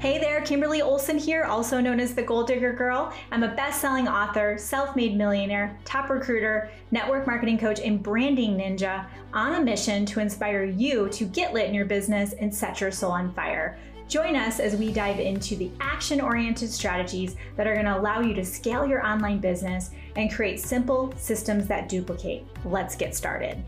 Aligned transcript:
Hey 0.00 0.16
there, 0.16 0.40
Kimberly 0.40 0.80
Olson 0.80 1.18
here, 1.18 1.44
also 1.44 1.78
known 1.78 2.00
as 2.00 2.14
the 2.14 2.22
Goal 2.22 2.42
Digger 2.42 2.72
Girl. 2.72 3.12
I'm 3.30 3.42
a 3.42 3.54
best 3.54 3.82
selling 3.82 4.08
author, 4.08 4.56
self 4.56 4.96
made 4.96 5.14
millionaire, 5.14 5.78
top 5.84 6.08
recruiter, 6.08 6.70
network 6.90 7.26
marketing 7.26 7.58
coach, 7.58 7.80
and 7.80 8.02
branding 8.02 8.56
ninja 8.56 9.04
on 9.34 9.56
a 9.56 9.60
mission 9.62 10.06
to 10.06 10.20
inspire 10.20 10.64
you 10.64 11.10
to 11.10 11.26
get 11.26 11.52
lit 11.52 11.68
in 11.68 11.74
your 11.74 11.84
business 11.84 12.32
and 12.32 12.52
set 12.52 12.80
your 12.80 12.90
soul 12.90 13.12
on 13.12 13.34
fire. 13.34 13.78
Join 14.08 14.36
us 14.36 14.58
as 14.58 14.74
we 14.74 14.90
dive 14.90 15.20
into 15.20 15.54
the 15.54 15.70
action 15.80 16.22
oriented 16.22 16.70
strategies 16.70 17.36
that 17.58 17.66
are 17.66 17.74
going 17.74 17.84
to 17.84 17.98
allow 17.98 18.22
you 18.22 18.32
to 18.32 18.44
scale 18.44 18.86
your 18.86 19.06
online 19.06 19.38
business 19.38 19.90
and 20.16 20.32
create 20.32 20.60
simple 20.60 21.12
systems 21.18 21.66
that 21.66 21.90
duplicate. 21.90 22.46
Let's 22.64 22.96
get 22.96 23.14
started. 23.14 23.62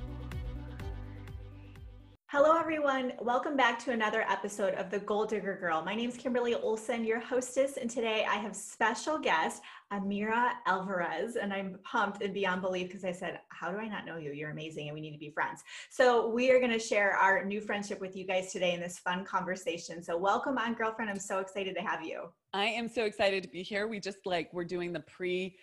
Hello, 2.32 2.56
everyone. 2.58 3.12
Welcome 3.20 3.58
back 3.58 3.78
to 3.80 3.90
another 3.90 4.22
episode 4.22 4.72
of 4.76 4.90
The 4.90 5.00
Goal 5.00 5.26
Digger 5.26 5.54
Girl. 5.60 5.82
My 5.84 5.94
name 5.94 6.08
is 6.08 6.16
Kimberly 6.16 6.54
Olson, 6.54 7.04
your 7.04 7.20
hostess, 7.20 7.76
and 7.76 7.90
today 7.90 8.24
I 8.26 8.36
have 8.36 8.56
special 8.56 9.18
guest 9.18 9.60
Amira 9.92 10.52
Alvarez, 10.64 11.36
and 11.36 11.52
I'm 11.52 11.78
pumped 11.84 12.22
and 12.22 12.32
beyond 12.32 12.62
belief 12.62 12.86
because 12.86 13.04
I 13.04 13.12
said, 13.12 13.40
"How 13.50 13.70
do 13.70 13.76
I 13.76 13.86
not 13.86 14.06
know 14.06 14.16
you? 14.16 14.32
You're 14.32 14.48
amazing, 14.48 14.88
and 14.88 14.94
we 14.94 15.02
need 15.02 15.12
to 15.12 15.18
be 15.18 15.28
friends." 15.28 15.62
So 15.90 16.26
we 16.26 16.50
are 16.50 16.58
going 16.58 16.72
to 16.72 16.78
share 16.78 17.12
our 17.18 17.44
new 17.44 17.60
friendship 17.60 18.00
with 18.00 18.16
you 18.16 18.24
guys 18.24 18.50
today 18.50 18.72
in 18.72 18.80
this 18.80 18.98
fun 18.98 19.26
conversation. 19.26 20.02
So 20.02 20.16
welcome 20.16 20.56
on, 20.56 20.72
girlfriend. 20.72 21.10
I'm 21.10 21.18
so 21.18 21.40
excited 21.40 21.74
to 21.74 21.82
have 21.82 22.02
you. 22.02 22.32
I 22.54 22.64
am 22.64 22.88
so 22.88 23.04
excited 23.04 23.42
to 23.42 23.50
be 23.50 23.62
here. 23.62 23.86
We 23.86 24.00
just 24.00 24.24
like 24.24 24.50
we're 24.54 24.64
doing 24.64 24.94
the 24.94 25.00
pre 25.00 25.58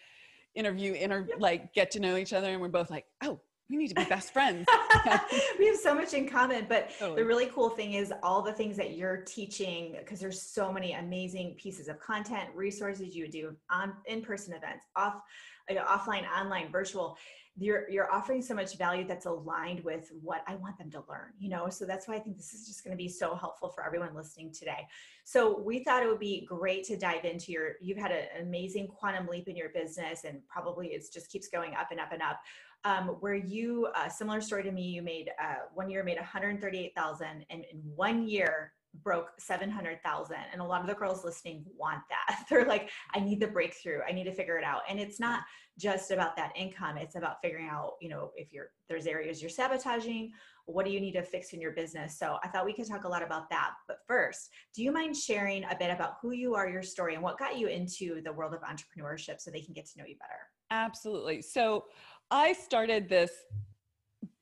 interview 0.54 0.94
inter 0.94 1.28
like 1.40 1.74
get 1.74 1.90
to 1.92 2.00
know 2.00 2.16
each 2.16 2.34
other 2.34 2.52
and 2.52 2.62
we're 2.62 2.68
both 2.68 2.90
like 2.92 3.06
oh 3.24 3.40
we 3.70 3.78
need 3.78 3.90
to 3.90 3.96
be 3.96 4.04
best 4.06 4.34
friends. 4.34 4.66
we 5.60 5.68
have 5.68 5.78
so 5.78 5.94
much 5.94 6.14
in 6.14 6.28
common, 6.28 6.66
but 6.68 6.90
totally. 6.98 7.22
the 7.22 7.28
really 7.28 7.46
cool 7.48 7.70
thing 7.70 7.94
is 7.94 8.12
all 8.24 8.42
the 8.42 8.54
things 8.54 8.76
that 8.78 8.96
you're 8.96 9.18
teaching 9.18 9.96
because 10.00 10.20
there's 10.20 10.42
so 10.42 10.74
many 10.74 10.94
amazing 10.94 11.56
pieces 11.56 11.88
of 11.88 12.00
content, 12.00 12.50
resources 12.56 13.16
you 13.16 13.28
do 13.28 13.56
on 13.70 13.94
in-person 14.08 14.54
events, 14.54 14.86
off 14.96 15.22
you 15.70 15.76
know, 15.76 15.84
offline, 15.84 16.24
online, 16.30 16.72
virtual. 16.72 17.18
You're 17.62 17.90
you're 17.90 18.12
offering 18.12 18.42
so 18.42 18.56
much 18.56 18.78
value 18.78 19.06
that's 19.06 19.26
aligned 19.26 19.84
with 19.84 20.10
what 20.22 20.44
I 20.48 20.56
want 20.56 20.78
them 20.78 20.90
to 20.92 21.04
learn, 21.10 21.34
you 21.38 21.50
know. 21.50 21.68
So 21.70 21.86
that's 21.86 22.08
why 22.08 22.16
I 22.16 22.20
think 22.20 22.38
this 22.38 22.54
is 22.54 22.66
just 22.66 22.86
going 22.86 22.96
to 22.96 22.98
be 22.98 23.10
so 23.10 23.36
helpful 23.36 23.70
for 23.70 23.86
everyone 23.86 24.16
listening 24.16 24.54
today. 24.54 24.88
So 25.26 25.60
we 25.60 25.84
thought 25.84 26.02
it 26.02 26.08
would 26.08 26.20
be 26.20 26.46
great 26.46 26.86
to 26.86 26.98
dive 26.98 27.26
into 27.26 27.52
your 27.52 27.74
you've 27.82 27.98
had 27.98 28.12
an 28.12 28.48
amazing 28.48 28.88
quantum 28.88 29.28
leap 29.28 29.50
in 29.50 29.58
your 29.58 29.70
business 29.70 30.24
and 30.24 30.40
probably 30.48 30.88
it 30.88 31.04
just 31.14 31.30
keeps 31.30 31.50
going 31.50 31.76
up 31.76 31.92
and 31.92 32.00
up 32.00 32.14
and 32.14 32.22
up 32.22 32.40
um, 32.86 33.18
where 33.20 33.36
you, 33.36 33.88
uh, 33.96 34.10
similar 34.10 34.42
story 34.42 34.64
to 34.64 34.72
me, 34.72 34.84
you 34.84 35.02
made 35.02 35.30
uh, 35.42 35.66
one 35.74 35.90
year 35.90 36.04
made 36.04 36.18
138,000 36.18 37.28
and 37.50 37.66
in 37.72 37.78
one 37.96 38.28
year 38.28 38.74
broke 39.04 39.30
700,000 39.38 40.36
and 40.52 40.62
a 40.62 40.64
lot 40.64 40.82
of 40.82 40.88
the 40.88 40.94
girls 40.94 41.24
listening 41.24 41.64
want 41.78 42.02
that. 42.10 42.46
They're 42.50 42.66
like 42.66 42.90
I 43.14 43.20
need 43.20 43.40
the 43.40 43.48
breakthrough. 43.48 44.00
I 44.08 44.12
need 44.12 44.24
to 44.26 44.34
figure 44.34 44.58
it 44.58 44.64
out. 44.64 44.82
And 44.90 45.00
it's 45.00 45.20
not 45.20 45.42
just 45.78 46.12
about 46.12 46.36
that 46.36 46.52
income. 46.56 46.98
It's 46.98 47.16
about 47.16 47.38
figuring 47.42 47.70
out, 47.70 47.94
you 48.02 48.10
know, 48.10 48.32
if 48.36 48.52
you're 48.52 48.72
there's 48.88 49.06
areas 49.06 49.42
you're 49.42 49.50
sabotaging, 49.50 50.32
what 50.66 50.86
do 50.86 50.92
you 50.92 51.00
need 51.00 51.14
to 51.14 51.24
fix 51.24 51.54
in 51.54 51.62
your 51.62 51.72
business? 51.72 52.18
So 52.18 52.38
I 52.44 52.48
thought 52.48 52.66
we 52.66 52.74
could 52.74 52.88
talk 52.88 53.04
a 53.04 53.08
lot 53.08 53.24
about 53.24 53.50
that. 53.50 53.72
But 53.88 53.98
first, 54.08 54.50
do 54.76 54.84
you 54.84 54.92
mind 54.92 55.16
sharing 55.16 55.64
a 55.66 55.76
bit 55.78 55.92
about 55.92 56.16
who 56.22 56.32
you 56.32 56.56
are, 56.56 56.70
your 56.70 56.84
story 56.84 57.16
and 57.16 57.24
what 57.24 57.40
got 57.40 57.58
you 57.58 57.68
into 57.68 58.22
the 58.22 58.34
world 58.34 58.54
of 58.54 58.62
entrepreneurship 58.62 59.40
so 59.40 59.52
they 59.52 59.62
can 59.62 59.74
get 59.74 59.86
to 59.88 60.00
know 60.00 60.06
you 60.06 60.16
better? 60.18 60.50
Absolutely. 60.72 61.42
So 61.42 61.86
I 62.32 62.54
started 62.54 63.10
this 63.10 63.32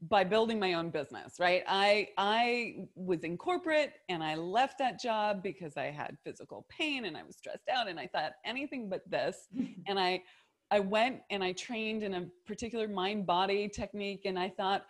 by 0.01 0.23
building 0.23 0.59
my 0.59 0.73
own 0.73 0.89
business, 0.89 1.39
right? 1.39 1.63
I 1.67 2.09
I 2.17 2.87
was 2.95 3.23
in 3.23 3.37
corporate 3.37 3.93
and 4.09 4.23
I 4.23 4.35
left 4.35 4.77
that 4.79 4.99
job 4.99 5.41
because 5.43 5.75
I 5.75 5.85
had 5.85 6.17
physical 6.23 6.65
pain 6.69 7.05
and 7.05 7.17
I 7.17 7.23
was 7.23 7.35
stressed 7.35 7.67
out 7.71 7.87
and 7.87 7.99
I 7.99 8.07
thought 8.07 8.33
anything 8.45 8.89
but 8.89 9.09
this. 9.09 9.47
and 9.87 9.99
I 9.99 10.21
I 10.69 10.79
went 10.79 11.21
and 11.29 11.43
I 11.43 11.53
trained 11.53 12.03
in 12.03 12.13
a 12.13 12.25
particular 12.45 12.87
mind 12.87 13.25
body 13.25 13.69
technique 13.69 14.23
and 14.25 14.37
I 14.37 14.49
thought 14.49 14.85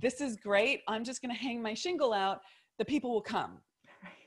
this 0.00 0.20
is 0.20 0.36
great. 0.36 0.80
I'm 0.88 1.04
just 1.04 1.22
going 1.22 1.34
to 1.34 1.40
hang 1.40 1.62
my 1.62 1.74
shingle 1.74 2.12
out. 2.12 2.40
The 2.78 2.84
people 2.84 3.12
will 3.12 3.22
come. 3.22 3.58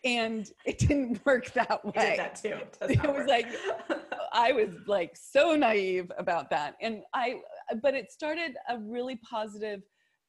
And 0.03 0.49
it 0.65 0.77
didn't 0.77 1.19
work 1.25 1.51
that 1.53 1.83
way. 1.83 1.91
I 1.95 2.09
did 2.09 2.19
that 2.19 2.35
too. 2.35 2.57
It, 2.81 3.03
it 3.03 3.13
was 3.13 3.27
like 3.27 3.47
I 4.31 4.51
was 4.51 4.69
like 4.85 5.17
so 5.17 5.55
naive 5.55 6.11
about 6.17 6.49
that. 6.51 6.75
And 6.79 7.01
I 7.13 7.41
but 7.81 7.93
it 7.93 8.11
started 8.11 8.55
a 8.69 8.77
really 8.77 9.17
positive 9.17 9.83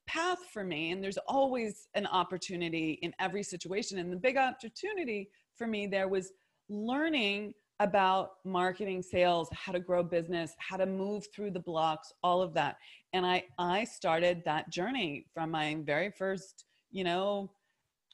path 0.07 0.39
for 0.53 0.65
me 0.65 0.91
and 0.91 1.05
there's 1.05 1.19
always 1.29 1.89
an 1.95 2.07
opportunity 2.07 2.99
in 3.03 3.13
every 3.21 3.43
situation. 3.43 3.99
And 3.99 4.13
the 4.13 4.17
big 4.17 4.37
opportunity 4.37 5.29
for 5.57 5.67
me 5.67 5.87
there 5.87 6.09
was 6.09 6.33
learning 6.69 7.53
about 7.81 8.31
marketing 8.45 9.03
sales 9.03 9.49
how 9.53 9.71
to 9.71 9.79
grow 9.79 10.03
business 10.03 10.53
how 10.59 10.77
to 10.77 10.87
move 10.87 11.25
through 11.33 11.51
the 11.51 11.61
blocks 11.61 12.13
all 12.23 12.43
of 12.43 12.55
that. 12.55 12.77
And 13.13 13.25
i 13.25 13.45
i 13.59 13.85
started 13.85 14.43
that 14.45 14.71
journey 14.71 15.27
from 15.33 15.51
my 15.51 15.77
very 15.85 16.11
first 16.11 16.65
you 16.91 17.05
know 17.05 17.51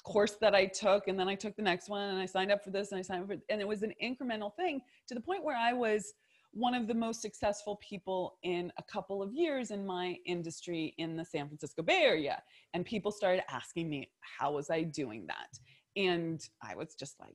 course 0.04 0.36
that 0.38 0.54
i 0.54 0.66
took 0.66 1.08
and 1.08 1.18
then 1.18 1.28
i 1.28 1.34
took 1.34 1.56
the 1.56 1.62
next 1.62 1.88
one 1.88 2.10
and 2.10 2.18
i 2.18 2.26
signed 2.26 2.52
up 2.52 2.62
for 2.62 2.70
this 2.70 2.92
and 2.92 2.98
i 2.98 3.02
signed 3.02 3.22
up 3.22 3.28
for 3.28 3.36
and 3.48 3.60
it 3.60 3.66
was 3.66 3.82
an 3.82 3.92
incremental 4.02 4.54
thing 4.54 4.80
to 5.08 5.14
the 5.14 5.20
point 5.20 5.42
where 5.42 5.56
i 5.56 5.72
was 5.72 6.12
one 6.54 6.74
of 6.74 6.86
the 6.86 6.94
most 6.94 7.20
successful 7.20 7.80
people 7.86 8.38
in 8.44 8.72
a 8.78 8.82
couple 8.82 9.22
of 9.22 9.32
years 9.32 9.72
in 9.72 9.84
my 9.84 10.16
industry 10.24 10.94
in 10.98 11.16
the 11.16 11.24
San 11.24 11.48
Francisco 11.48 11.82
Bay 11.82 12.02
Area. 12.02 12.40
And 12.72 12.84
people 12.84 13.10
started 13.10 13.42
asking 13.50 13.90
me, 13.90 14.08
how 14.38 14.52
was 14.52 14.70
I 14.70 14.82
doing 14.82 15.26
that? 15.26 15.58
And 15.96 16.40
I 16.62 16.76
was 16.76 16.94
just 16.94 17.18
like, 17.20 17.34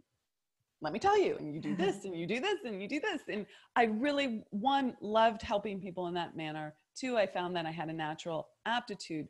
let 0.82 0.94
me 0.94 1.00
tell 1.00 1.20
you, 1.20 1.36
and 1.38 1.54
you 1.54 1.60
do 1.60 1.76
this, 1.76 2.04
and 2.06 2.18
you 2.18 2.26
do 2.26 2.40
this, 2.40 2.60
and 2.64 2.82
you 2.82 2.88
do 2.88 3.02
this. 3.02 3.22
And 3.28 3.46
I 3.76 3.84
really, 3.84 4.44
one, 4.52 4.96
loved 5.02 5.42
helping 5.42 5.82
people 5.82 6.08
in 6.08 6.14
that 6.14 6.38
manner. 6.38 6.74
Two, 6.96 7.18
I 7.18 7.26
found 7.26 7.56
that 7.58 7.66
I 7.66 7.72
had 7.72 7.90
a 7.90 7.94
natural 7.94 8.48
aptitude 8.66 9.28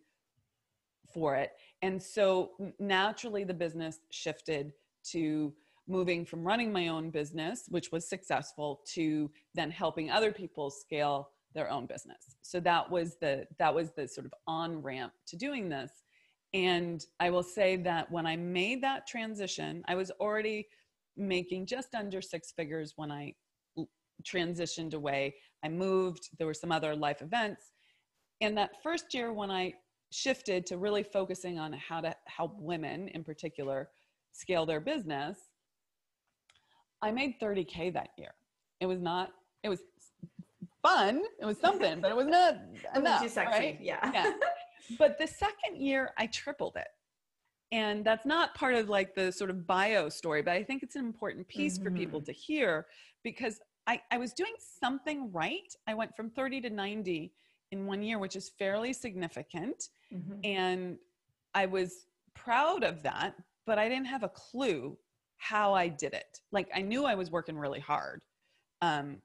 for 1.11 1.35
it. 1.35 1.51
And 1.81 2.01
so 2.01 2.51
naturally, 2.79 3.43
the 3.43 3.55
business 3.55 3.99
shifted 4.11 4.73
to 5.11 5.51
moving 5.89 6.25
from 6.25 6.43
running 6.43 6.71
my 6.71 6.87
own 6.87 7.09
business, 7.09 7.63
which 7.69 7.91
was 7.91 8.07
successful, 8.07 8.81
to 8.93 9.29
then 9.55 9.71
helping 9.71 10.09
other 10.09 10.31
people 10.31 10.69
scale 10.69 11.29
their 11.55 11.69
own 11.69 11.85
business. 11.85 12.35
So 12.41 12.59
that 12.61 12.89
was 12.89 13.17
the 13.19 13.47
that 13.57 13.73
was 13.73 13.91
the 13.95 14.07
sort 14.07 14.25
of 14.25 14.33
on 14.47 14.81
ramp 14.81 15.13
to 15.27 15.35
doing 15.35 15.67
this. 15.67 15.91
And 16.53 17.03
I 17.19 17.29
will 17.29 17.43
say 17.43 17.75
that 17.77 18.11
when 18.11 18.25
I 18.25 18.35
made 18.35 18.83
that 18.83 19.07
transition, 19.07 19.83
I 19.87 19.95
was 19.95 20.11
already 20.19 20.67
making 21.17 21.65
just 21.65 21.93
under 21.93 22.21
six 22.21 22.51
figures 22.51 22.93
when 22.95 23.11
I 23.11 23.33
transitioned 24.23 24.93
away. 24.93 25.35
I 25.63 25.69
moved, 25.69 26.29
there 26.37 26.47
were 26.47 26.53
some 26.53 26.71
other 26.71 26.95
life 26.95 27.21
events. 27.21 27.71
And 28.41 28.57
that 28.57 28.81
first 28.81 29.13
year 29.13 29.33
when 29.33 29.51
I 29.51 29.73
shifted 30.11 30.65
to 30.67 30.77
really 30.77 31.03
focusing 31.03 31.59
on 31.59 31.73
how 31.73 32.01
to 32.01 32.15
help 32.25 32.55
women 32.59 33.09
in 33.09 33.23
particular 33.23 33.89
scale 34.31 34.65
their 34.65 34.79
business, 34.79 35.37
I 37.01 37.11
made 37.11 37.39
30K 37.41 37.93
that 37.93 38.09
year. 38.17 38.31
It 38.79 38.85
was 38.85 38.99
not, 38.99 39.31
it 39.63 39.69
was 39.69 39.81
fun. 40.81 41.21
It 41.39 41.45
was 41.45 41.57
something, 41.59 42.01
but 42.01 42.11
it 42.11 42.17
was 42.17 42.27
not 42.27 42.57
enough. 42.95 43.21
Too 43.21 43.29
sexy. 43.29 43.51
Right? 43.51 43.79
Yeah. 43.81 44.11
yeah. 44.13 44.31
But 44.97 45.19
the 45.19 45.27
second 45.27 45.77
year 45.77 46.13
I 46.17 46.25
tripled 46.25 46.75
it. 46.75 46.87
And 47.71 48.03
that's 48.03 48.25
not 48.25 48.55
part 48.55 48.73
of 48.73 48.89
like 48.89 49.13
the 49.13 49.31
sort 49.31 49.51
of 49.51 49.67
bio 49.67 50.09
story, 50.09 50.41
but 50.41 50.53
I 50.53 50.63
think 50.63 50.81
it's 50.81 50.95
an 50.95 51.05
important 51.05 51.47
piece 51.47 51.75
mm-hmm. 51.75 51.83
for 51.83 51.91
people 51.91 52.21
to 52.21 52.31
hear 52.31 52.87
because 53.23 53.59
I, 53.85 54.01
I 54.11 54.17
was 54.17 54.33
doing 54.33 54.53
something 54.57 55.31
right. 55.31 55.71
I 55.85 55.93
went 55.93 56.15
from 56.15 56.31
30 56.31 56.61
to 56.61 56.69
90 56.71 57.31
in 57.71 57.85
one 57.85 58.01
year, 58.01 58.17
which 58.17 58.35
is 58.35 58.49
fairly 58.49 58.93
significant. 58.93 59.89
Mm-hmm. 60.11 60.39
And 60.43 60.97
I 61.53 61.67
was 61.67 62.07
proud 62.33 62.83
of 62.83 63.03
that, 63.03 63.35
but 63.67 63.77
I 63.77 63.87
didn't 63.87 64.07
have 64.07 64.23
a 64.23 64.29
clue 64.29 64.97
how 65.39 65.73
I 65.73 65.87
did 65.87 66.13
it. 66.13 66.39
Like 66.51 66.69
I 66.75 66.81
knew 66.81 67.05
I 67.05 67.15
was 67.15 67.31
working 67.31 67.57
really 67.57 67.79
hard, 67.79 68.23
um, 68.81 69.17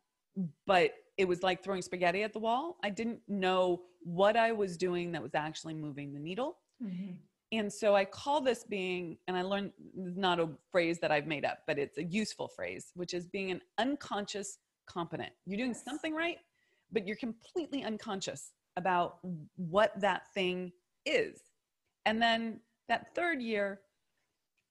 but 0.67 0.93
it 1.19 1.29
was 1.29 1.43
like 1.43 1.63
throwing 1.63 1.83
spaghetti 1.83 2.23
at 2.23 2.33
the 2.33 2.39
wall. 2.39 2.77
I 2.83 2.91
didn't 2.91 3.21
know 3.29 3.83
what 4.01 4.37
I 4.37 4.53
was 4.53 4.77
doing 4.77 5.13
that 5.13 5.23
was 5.23 5.35
actually 5.35 5.75
moving 5.75 6.13
the 6.13 6.19
needle. 6.19 6.57
Mm-hmm. 6.83 7.13
And 7.53 7.73
so 7.73 7.95
I 7.95 8.05
call 8.05 8.41
this 8.41 8.65
being, 8.65 9.17
and 9.29 9.37
I 9.37 9.43
learned 9.43 9.73
not 9.95 10.41
a 10.41 10.49
phrase 10.73 10.99
that 11.01 11.13
I've 11.13 11.27
made 11.27 11.45
up, 11.45 11.59
but 11.67 11.79
it's 11.79 11.99
a 11.99 12.05
useful 12.05 12.49
phrase, 12.49 12.91
which 12.95 13.15
is 13.15 13.27
being 13.27 13.51
an 13.53 13.61
unconscious 13.79 14.59
competent. 14.89 15.31
You're 15.47 15.59
doing 15.59 15.75
something 15.75 16.15
right, 16.15 16.39
but 16.91 17.07
you're 17.07 17.17
completely 17.17 17.85
unconscious 17.85 18.53
about 18.77 19.19
what 19.57 19.93
that 20.01 20.23
thing 20.35 20.73
is. 21.07 21.41
And 22.07 22.21
then 22.21 22.61
that 22.89 23.15
third 23.15 23.41
year, 23.41 23.81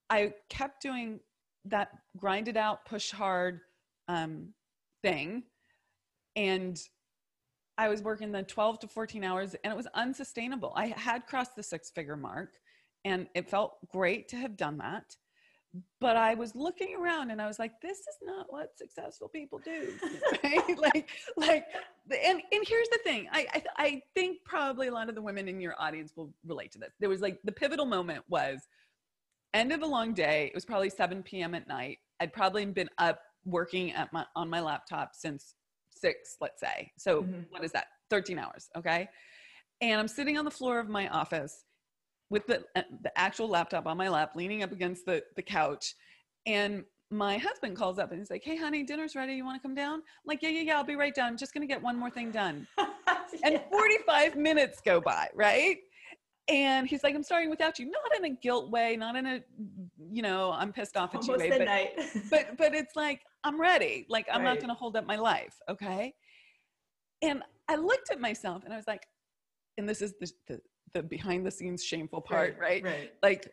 I 0.10 0.34
kept 0.50 0.81
doing 0.81 1.19
that 1.65 1.89
grind 2.18 2.48
it 2.48 2.57
out, 2.57 2.86
push 2.86 3.12
hard 3.12 3.62
um, 4.07 4.50
thing. 5.01 5.44
And 6.36 6.80
I 7.77 7.89
was 7.89 8.01
working 8.01 8.31
the 8.31 8.44
12 8.44 8.80
to 8.80 8.88
14 8.88 9.24
hours 9.24 9.56
and 9.63 9.71
it 9.71 9.77
was 9.77 9.88
unsustainable. 9.94 10.74
I 10.75 10.88
had 10.88 11.25
crossed 11.25 11.56
the 11.56 11.63
six 11.63 11.89
figure 11.89 12.18
mark 12.18 12.54
and 13.06 13.27
it 13.36 13.50
felt 13.50 13.77
great 13.92 14.27
to 14.30 14.36
have 14.38 14.56
done 14.56 14.77
that. 14.77 15.15
but 16.00 16.15
I 16.15 16.36
was 16.36 16.56
looking 16.56 16.95
around 16.95 17.31
and 17.31 17.42
I 17.42 17.48
was 17.48 17.57
like, 17.57 17.81
this 17.81 18.00
is 18.00 18.18
not 18.21 18.45
what 18.50 18.77
successful 18.77 19.27
people 19.27 19.60
do. 19.63 19.94
Right? 20.44 20.77
like, 20.77 21.10
like, 21.38 21.65
and, 22.25 22.42
and 22.51 22.68
here's 22.68 22.89
the 22.89 23.00
thing. 23.04 23.27
I, 23.31 23.48
I, 23.54 23.63
I 23.77 24.01
think 24.13 24.39
probably 24.45 24.88
a 24.88 24.92
lot 24.92 25.10
of 25.10 25.15
the 25.15 25.21
women 25.21 25.48
in 25.48 25.60
your 25.60 25.74
audience 25.80 26.13
will 26.15 26.33
relate 26.45 26.71
to 26.74 26.80
this. 26.80 26.94
There 27.00 27.10
was 27.10 27.21
like 27.21 27.39
the 27.44 27.51
pivotal 27.51 27.86
moment 27.86 28.24
was 28.30 28.68
end 29.54 29.72
of 29.72 29.82
a 29.82 29.86
long 29.86 30.14
day. 30.14 30.48
It 30.48 30.56
was 30.56 30.66
probably 30.66 30.90
7 30.90 31.24
p.m. 31.24 31.56
at 31.56 31.68
night. 31.68 32.00
I'd 32.20 32.34
probably 32.34 32.66
been 32.66 32.90
up 32.98 33.20
working 33.46 33.92
at 33.94 34.12
my, 34.14 34.26
on 34.36 34.50
my 34.50 34.62
laptop 34.62 35.12
since 35.14 35.56
six, 35.92 36.38
let's 36.42 36.60
say. 36.60 36.92
So 36.98 37.24
mm-hmm. 37.24 37.42
what 37.50 37.64
is 37.64 37.72
that? 37.72 37.88
13 38.10 38.38
hours. 38.38 38.70
Okay. 38.76 39.08
And 39.82 40.00
I'm 40.00 40.08
sitting 40.08 40.38
on 40.38 40.46
the 40.46 40.52
floor 40.52 40.80
of 40.80 40.90
my 40.90 41.08
office 41.10 41.66
with 42.30 42.46
the, 42.48 42.64
uh, 42.76 42.82
the 43.02 43.12
actual 43.18 43.48
laptop 43.48 43.86
on 43.86 43.98
my 43.98 44.10
lap, 44.10 44.32
leaning 44.36 44.64
up 44.64 44.72
against 44.72 45.06
the, 45.06 45.24
the 45.36 45.42
couch. 45.42 45.94
And 46.46 46.84
my 47.12 47.38
husband 47.38 47.78
calls 47.78 48.00
up 48.00 48.12
and 48.12 48.20
he's 48.20 48.32
like, 48.32 48.44
Hey, 48.44 48.58
honey, 48.58 48.84
dinner's 48.84 49.16
ready. 49.16 49.34
You 49.34 49.46
want 49.46 49.62
to 49.62 49.68
come 49.68 49.76
down? 49.76 49.96
I'm 49.96 50.02
like, 50.26 50.42
yeah, 50.42 50.50
yeah, 50.50 50.62
yeah, 50.62 50.78
I'll 50.78 50.84
be 50.84 50.96
right 50.96 51.14
down. 51.14 51.30
I'm 51.30 51.38
just 51.38 51.54
going 51.54 51.66
to 51.66 51.72
get 51.72 51.82
one 51.82 51.98
more 51.98 52.10
thing 52.10 52.32
done. 52.32 52.68
yeah. 52.78 53.18
And 53.44 53.62
45 53.72 54.36
minutes 54.36 54.82
go 54.84 55.00
by, 55.00 55.28
right? 55.36 55.78
And 56.50 56.88
he's 56.88 57.04
like, 57.04 57.16
I'm 57.16 57.24
starting 57.24 57.50
without 57.50 57.80
you. 57.80 57.86
Not 57.86 58.18
in 58.18 58.25
a 58.25 58.36
guilt 58.36 58.69
way, 58.69 58.98
not 58.98 59.16
in 59.16 59.25
a, 59.25 59.42
you 60.12 60.22
know, 60.22 60.51
I'm 60.51 60.74
pissed 60.74 60.98
off 60.98 61.16
at 61.16 61.22
Almost 61.22 61.44
you 61.44 61.50
way. 61.51 61.94
But, 61.95 62.30
but, 62.30 62.57
but 62.57 62.74
it's 62.74 62.95
like, 62.95 63.22
I'm 63.44 63.60
ready. 63.60 64.06
Like, 64.10 64.28
I'm 64.31 64.42
right. 64.42 64.50
not 64.50 64.57
going 64.57 64.69
to 64.69 64.74
hold 64.74 64.98
up 64.98 65.06
my 65.06 65.16
life. 65.16 65.56
Okay. 65.69 66.13
And 67.22 67.44
I 67.69 67.75
looked 67.75 68.12
at 68.12 68.19
myself 68.19 68.63
and 68.66 68.74
I 68.74 68.78
was 68.78 68.88
like, 68.88 69.07
and 69.78 69.88
this 69.88 70.01
is 70.01 70.13
the, 70.19 70.31
the, 70.48 70.62
the 70.94 71.04
behind 71.04 71.45
the 71.45 71.51
scenes 71.51 71.84
shameful 71.84 72.22
part, 72.22 72.57
right? 72.60 72.84
Right. 72.84 72.94
right. 72.94 73.13
Like 73.24 73.50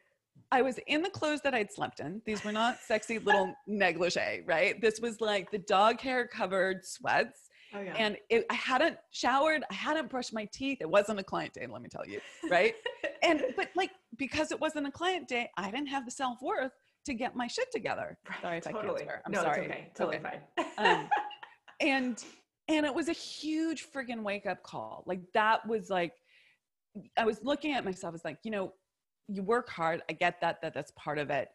I 0.52 0.62
was 0.62 0.78
in 0.86 1.02
the 1.02 1.10
clothes 1.10 1.40
that 1.43 1.54
I'd 1.54 1.72
slept 1.72 2.00
in. 2.00 2.20
These 2.26 2.44
were 2.44 2.52
not 2.52 2.78
sexy 2.81 3.19
little 3.19 3.54
negligee, 3.66 4.43
right? 4.46 4.81
This 4.81 5.00
was 5.00 5.20
like 5.20 5.50
the 5.50 5.58
dog 5.58 6.00
hair 6.00 6.26
covered 6.26 6.84
sweats. 6.84 7.50
Oh, 7.75 7.81
yeah. 7.81 7.94
And 7.96 8.17
it, 8.28 8.46
I 8.50 8.55
hadn't 8.55 8.96
showered, 9.11 9.64
I 9.70 9.75
hadn't 9.75 10.11
brushed 10.11 10.32
my 10.32 10.46
teeth. 10.46 10.78
It 10.81 10.88
wasn't 10.88 11.20
a 11.20 11.22
client 11.22 11.55
day, 11.55 11.67
let 11.69 11.82
me 11.82 11.88
tell 11.88 12.06
you, 12.06 12.20
right? 12.50 12.75
and 13.22 13.43
but 13.56 13.69
like 13.76 13.90
because 14.17 14.50
it 14.52 14.61
wasn't 14.61 14.87
a 14.87 14.90
client 14.90 15.28
day, 15.28 15.50
I 15.56 15.70
didn't 15.70 15.88
have 15.88 16.05
the 16.05 16.11
self 16.11 16.43
worth 16.43 16.72
to 17.06 17.14
get 17.14 17.37
my 17.37 17.46
shit 17.46 17.70
together. 17.72 18.19
Right, 18.28 18.43
sorry 18.43 18.56
if 18.58 18.64
totally. 18.64 19.02
I 19.02 19.05
can't 19.05 19.20
I'm 19.26 19.32
no, 19.32 19.43
sorry. 19.43 19.64
It's 19.64 19.70
okay. 19.70 19.90
Totally 19.94 20.17
okay. 20.19 20.40
fine. 20.76 20.96
um, 21.00 21.08
and 21.81 22.25
and 22.69 22.87
it 22.87 22.94
was 22.94 23.08
a 23.08 23.12
huge 23.12 23.87
friggin' 23.93 24.22
wake 24.22 24.46
up 24.46 24.62
call. 24.62 25.05
Like 25.06 25.20
that 25.34 25.67
was 25.67 25.90
like 25.90 26.14
I 27.17 27.25
was 27.25 27.43
looking 27.43 27.72
at 27.72 27.84
myself 27.84 28.14
as 28.14 28.25
like, 28.25 28.38
you 28.43 28.50
know, 28.50 28.72
you 29.28 29.43
work 29.43 29.69
hard. 29.69 30.02
I 30.08 30.12
get 30.12 30.40
that, 30.40 30.61
that 30.62 30.75
that's 30.75 30.93
part 30.96 31.19
of 31.19 31.31
it. 31.31 31.49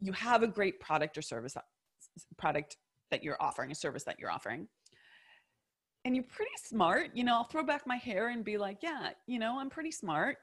You 0.00 0.12
have 0.12 0.42
a 0.42 0.46
great 0.46 0.80
product 0.80 1.16
or 1.16 1.22
service 1.22 1.56
product 2.36 2.76
that 3.10 3.22
you're 3.22 3.40
offering, 3.40 3.70
a 3.70 3.74
service 3.74 4.04
that 4.04 4.18
you're 4.18 4.30
offering. 4.30 4.68
And 6.04 6.14
you're 6.14 6.24
pretty 6.24 6.52
smart. 6.62 7.10
You 7.14 7.24
know, 7.24 7.34
I'll 7.34 7.44
throw 7.44 7.62
back 7.62 7.86
my 7.86 7.96
hair 7.96 8.28
and 8.28 8.44
be 8.44 8.56
like, 8.56 8.78
yeah, 8.82 9.10
you 9.26 9.38
know, 9.38 9.58
I'm 9.58 9.68
pretty 9.68 9.90
smart. 9.90 10.38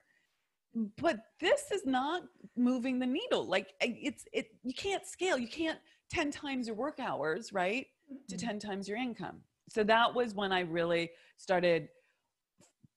But 1.01 1.19
this 1.39 1.71
is 1.71 1.85
not 1.85 2.23
moving 2.57 2.99
the 2.99 3.05
needle. 3.05 3.47
Like 3.47 3.73
it's 3.79 4.25
it 4.33 4.47
you 4.63 4.73
can't 4.73 5.05
scale. 5.05 5.37
You 5.37 5.47
can't 5.47 5.79
10 6.11 6.31
times 6.31 6.67
your 6.67 6.75
work 6.75 6.99
hours, 6.99 7.53
right? 7.53 7.87
Mm-hmm. 8.11 8.35
To 8.35 8.37
10 8.37 8.59
times 8.59 8.87
your 8.87 8.97
income. 8.97 9.39
So 9.69 9.83
that 9.85 10.13
was 10.13 10.35
when 10.35 10.51
I 10.51 10.61
really 10.61 11.11
started 11.37 11.87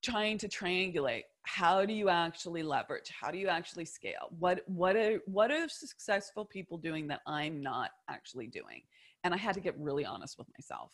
trying 0.03 0.39
to 0.39 0.49
triangulate 0.49 1.25
how 1.43 1.85
do 1.85 1.93
you 1.93 2.09
actually 2.09 2.63
leverage 2.63 3.11
how 3.19 3.31
do 3.31 3.39
you 3.39 3.49
actually 3.49 3.85
scale 3.85 4.29
what 4.39 4.63
what 4.67 4.95
are 4.97 5.19
what 5.27 5.51
are 5.51 5.69
successful 5.69 6.45
people 6.45 6.77
doing 6.77 7.07
that 7.09 7.21
i'm 7.27 7.61
not 7.61 7.91
actually 8.09 8.47
doing 8.47 8.83
and 9.25 9.33
i 9.33 9.37
had 9.37 9.55
to 9.55 9.61
get 9.61 9.77
really 9.79 10.05
honest 10.05 10.39
with 10.39 10.47
myself 10.59 10.93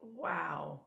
wow 0.00 0.80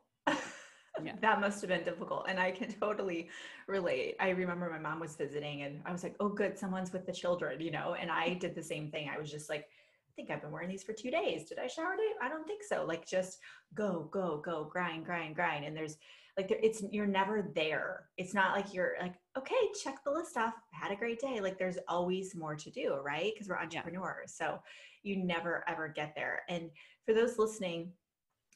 yeah. 1.03 1.13
that 1.21 1.42
must 1.42 1.62
have 1.62 1.69
been 1.69 1.83
difficult 1.83 2.25
and 2.27 2.39
i 2.39 2.51
can 2.51 2.71
totally 2.80 3.30
relate 3.68 4.15
i 4.19 4.30
remember 4.30 4.69
my 4.69 4.80
mom 4.80 5.00
was 5.00 5.15
visiting 5.15 5.63
and 5.63 5.81
i 5.86 5.92
was 5.92 6.03
like 6.03 6.15
oh 6.19 6.30
good 6.30 6.57
someone's 6.57 6.94
with 6.94 7.06
the 7.06 7.12
children 7.12 7.59
you 7.59 7.71
know 7.71 7.95
and 8.00 8.12
i 8.12 8.33
did 8.33 8.56
the 8.56 8.63
same 8.63 8.89
thing 8.89 9.09
i 9.13 9.19
was 9.19 9.31
just 9.31 9.50
like 9.50 9.68
I 10.07 10.15
think 10.15 10.31
I've 10.31 10.42
been 10.42 10.51
wearing 10.51 10.69
these 10.69 10.81
for 10.81 10.94
two 10.94 11.12
days. 11.12 11.44
Did 11.44 11.59
I 11.59 11.68
shower 11.68 11.92
today? 11.92 12.13
I 12.21 12.30
don't 12.30 12.47
think 12.47 12.63
so. 12.63 12.86
Like 12.88 13.06
just 13.06 13.39
go, 13.74 14.07
go, 14.13 14.42
go, 14.45 14.63
grind, 14.63 15.03
grind, 15.03 15.36
grind. 15.36 15.65
And 15.65 15.75
there's 15.75 15.97
like 16.38 16.47
there, 16.50 16.59
it's 16.62 16.83
you're 16.92 17.06
never 17.06 17.50
there 17.56 18.06
it's 18.18 18.33
not 18.33 18.56
like 18.56 18.74
you're 18.74 18.94
like 19.01 19.15
okay 19.38 19.56
check 19.81 20.03
the 20.03 20.12
list 20.12 20.38
off 20.38 20.53
had 20.71 20.91
a 20.91 20.95
great 20.95 21.19
day 21.19 21.39
like 21.39 21.57
there's 21.57 21.77
always 21.88 22.36
more 22.36 22.56
to 22.56 22.69
do 22.69 23.00
right 23.03 23.31
because 23.33 23.48
we're 23.48 23.59
entrepreneurs 23.59 24.36
yeah. 24.39 24.48
so 24.48 24.59
you 25.03 25.18
never 25.18 25.63
ever 25.68 25.88
get 25.88 26.13
there 26.15 26.41
and 26.50 26.69
for 27.06 27.13
those 27.13 27.38
listening 27.38 27.91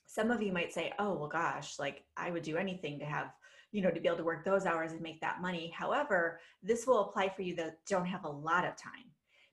some 0.09 0.31
of 0.31 0.41
you 0.41 0.51
might 0.51 0.73
say 0.73 0.91
oh 0.97 1.13
well 1.13 1.29
gosh 1.29 1.77
like 1.77 2.03
i 2.17 2.31
would 2.31 2.41
do 2.41 2.57
anything 2.57 2.97
to 2.97 3.05
have 3.05 3.31
you 3.71 3.81
know 3.81 3.91
to 3.91 3.99
be 3.99 4.07
able 4.07 4.17
to 4.17 4.23
work 4.23 4.43
those 4.43 4.65
hours 4.65 4.91
and 4.91 5.01
make 5.01 5.21
that 5.21 5.39
money 5.39 5.71
however 5.77 6.39
this 6.63 6.87
will 6.87 7.01
apply 7.01 7.29
for 7.29 7.43
you 7.43 7.55
that 7.55 7.77
don't 7.87 8.07
have 8.07 8.23
a 8.23 8.29
lot 8.29 8.65
of 8.65 8.75
time 8.75 9.05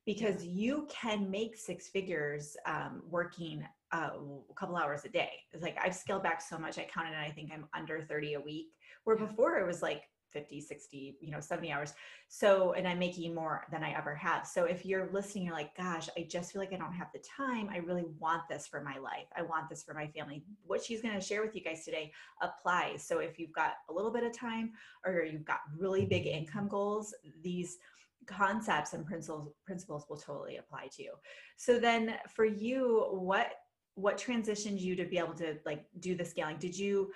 because 0.06 0.44
you 0.47 0.88
can 0.88 1.31
make 1.31 1.56
six 1.56 1.88
figures 1.88 2.56
um, 2.64 3.03
working 3.11 3.67
uh, 3.93 4.11
a 4.49 4.55
couple 4.55 4.76
hours 4.76 5.05
a 5.05 5.08
day. 5.08 5.32
It's 5.53 5.62
like 5.62 5.76
I've 5.85 5.94
scaled 5.94 6.23
back 6.23 6.41
so 6.41 6.56
much. 6.56 6.79
I 6.79 6.85
counted 6.85 7.12
and 7.12 7.20
I 7.20 7.31
think 7.31 7.50
I'm 7.53 7.67
under 7.75 8.00
30 8.00 8.35
a 8.35 8.41
week, 8.41 8.69
where 9.05 9.17
before 9.17 9.58
it 9.58 9.67
was 9.67 9.82
like 9.82 10.03
50, 10.32 10.61
60, 10.61 11.17
you 11.20 11.31
know, 11.31 11.40
70 11.40 11.70
hours. 11.73 11.94
So, 12.28 12.73
and 12.73 12.87
I'm 12.87 12.99
making 12.99 13.34
more 13.34 13.67
than 13.70 13.82
I 13.82 13.96
ever 13.96 14.14
have. 14.14 14.46
So 14.46 14.64
if 14.64 14.84
you're 14.84 15.08
listening, 15.12 15.44
you're 15.44 15.55
like, 15.55 15.76
gosh, 15.76 16.08
I 16.17 16.26
just 16.28 16.52
feel 16.52 16.61
like 16.61 16.73
I 16.73 16.76
don't 16.76 16.93
have 16.93 17.08
the 17.12 17.20
time. 17.20 17.69
I 17.73 17.78
really 17.78 18.05
want 18.19 18.43
this 18.49 18.67
for 18.67 18.82
my 18.82 18.99
life. 18.99 19.26
I 19.37 19.43
want 19.43 19.69
this 19.69 19.82
for 19.82 19.94
my 19.94 20.06
family. 20.08 20.44
What 20.67 20.82
she's 20.82 21.02
going 21.02 21.14
to 21.14 21.20
share 21.20 21.43
with 21.43 21.55
you 21.55 21.62
guys 21.62 21.84
today 21.84 22.12
applies. 22.43 23.06
So 23.06 23.19
if 23.19 23.38
you've 23.38 23.52
got 23.52 23.75
a 23.88 23.93
little 23.93 24.12
bit 24.12 24.25
of 24.25 24.37
time 24.37 24.73
or 25.05 25.23
you've 25.23 25.44
got 25.44 25.61
really 25.78 26.05
big 26.05 26.26
income 26.26 26.69
goals, 26.69 27.14
these 27.43 27.79
concepts 28.26 28.93
and 28.93 29.06
principles 29.06 29.52
principles 29.64 30.05
will 30.08 30.17
totally 30.17 30.56
apply 30.56 30.88
to 30.96 31.02
you. 31.02 31.12
So 31.56 31.79
then 31.79 32.17
for 32.29 32.44
you, 32.44 33.06
what 33.11 33.52
what 33.94 34.19
transitioned 34.19 34.81
you 34.81 34.94
to 34.94 35.05
be 35.05 35.19
able 35.19 35.34
to 35.34 35.56
like 35.64 35.84
do 36.00 36.14
the 36.14 36.25
scaling? 36.25 36.58
Did 36.58 36.79
you 36.79 37.11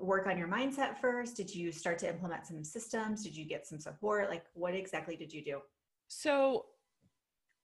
work 0.00 0.26
on 0.26 0.38
your 0.38 0.48
mindset 0.48 0.98
first? 0.98 1.36
Did 1.36 1.54
you 1.54 1.72
start 1.72 1.98
to 2.00 2.08
implement 2.08 2.46
some 2.46 2.64
systems? 2.64 3.22
Did 3.22 3.36
you 3.36 3.44
get 3.44 3.66
some 3.66 3.78
support? 3.78 4.30
Like 4.30 4.44
what 4.54 4.74
exactly 4.74 5.16
did 5.16 5.32
you 5.32 5.44
do? 5.44 5.60
So 6.08 6.66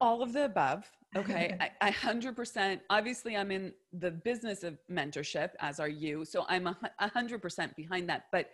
all 0.01 0.23
of 0.23 0.33
the 0.33 0.45
above. 0.45 0.91
Okay. 1.17 1.57
I, 1.81 1.91
100%, 1.91 2.81
obviously 2.91 3.37
I'm 3.37 3.51
in 3.51 3.73
the 3.93 4.11
business 4.11 4.65
of 4.65 4.79
mentorship 4.91 5.51
as 5.61 5.81
are 5.81 5.89
you. 5.89 6.25
So 6.25 6.45
I'm 6.49 6.67
a 6.67 6.77
100% 7.01 7.77
behind 7.77 8.09
that, 8.09 8.25
but 8.33 8.51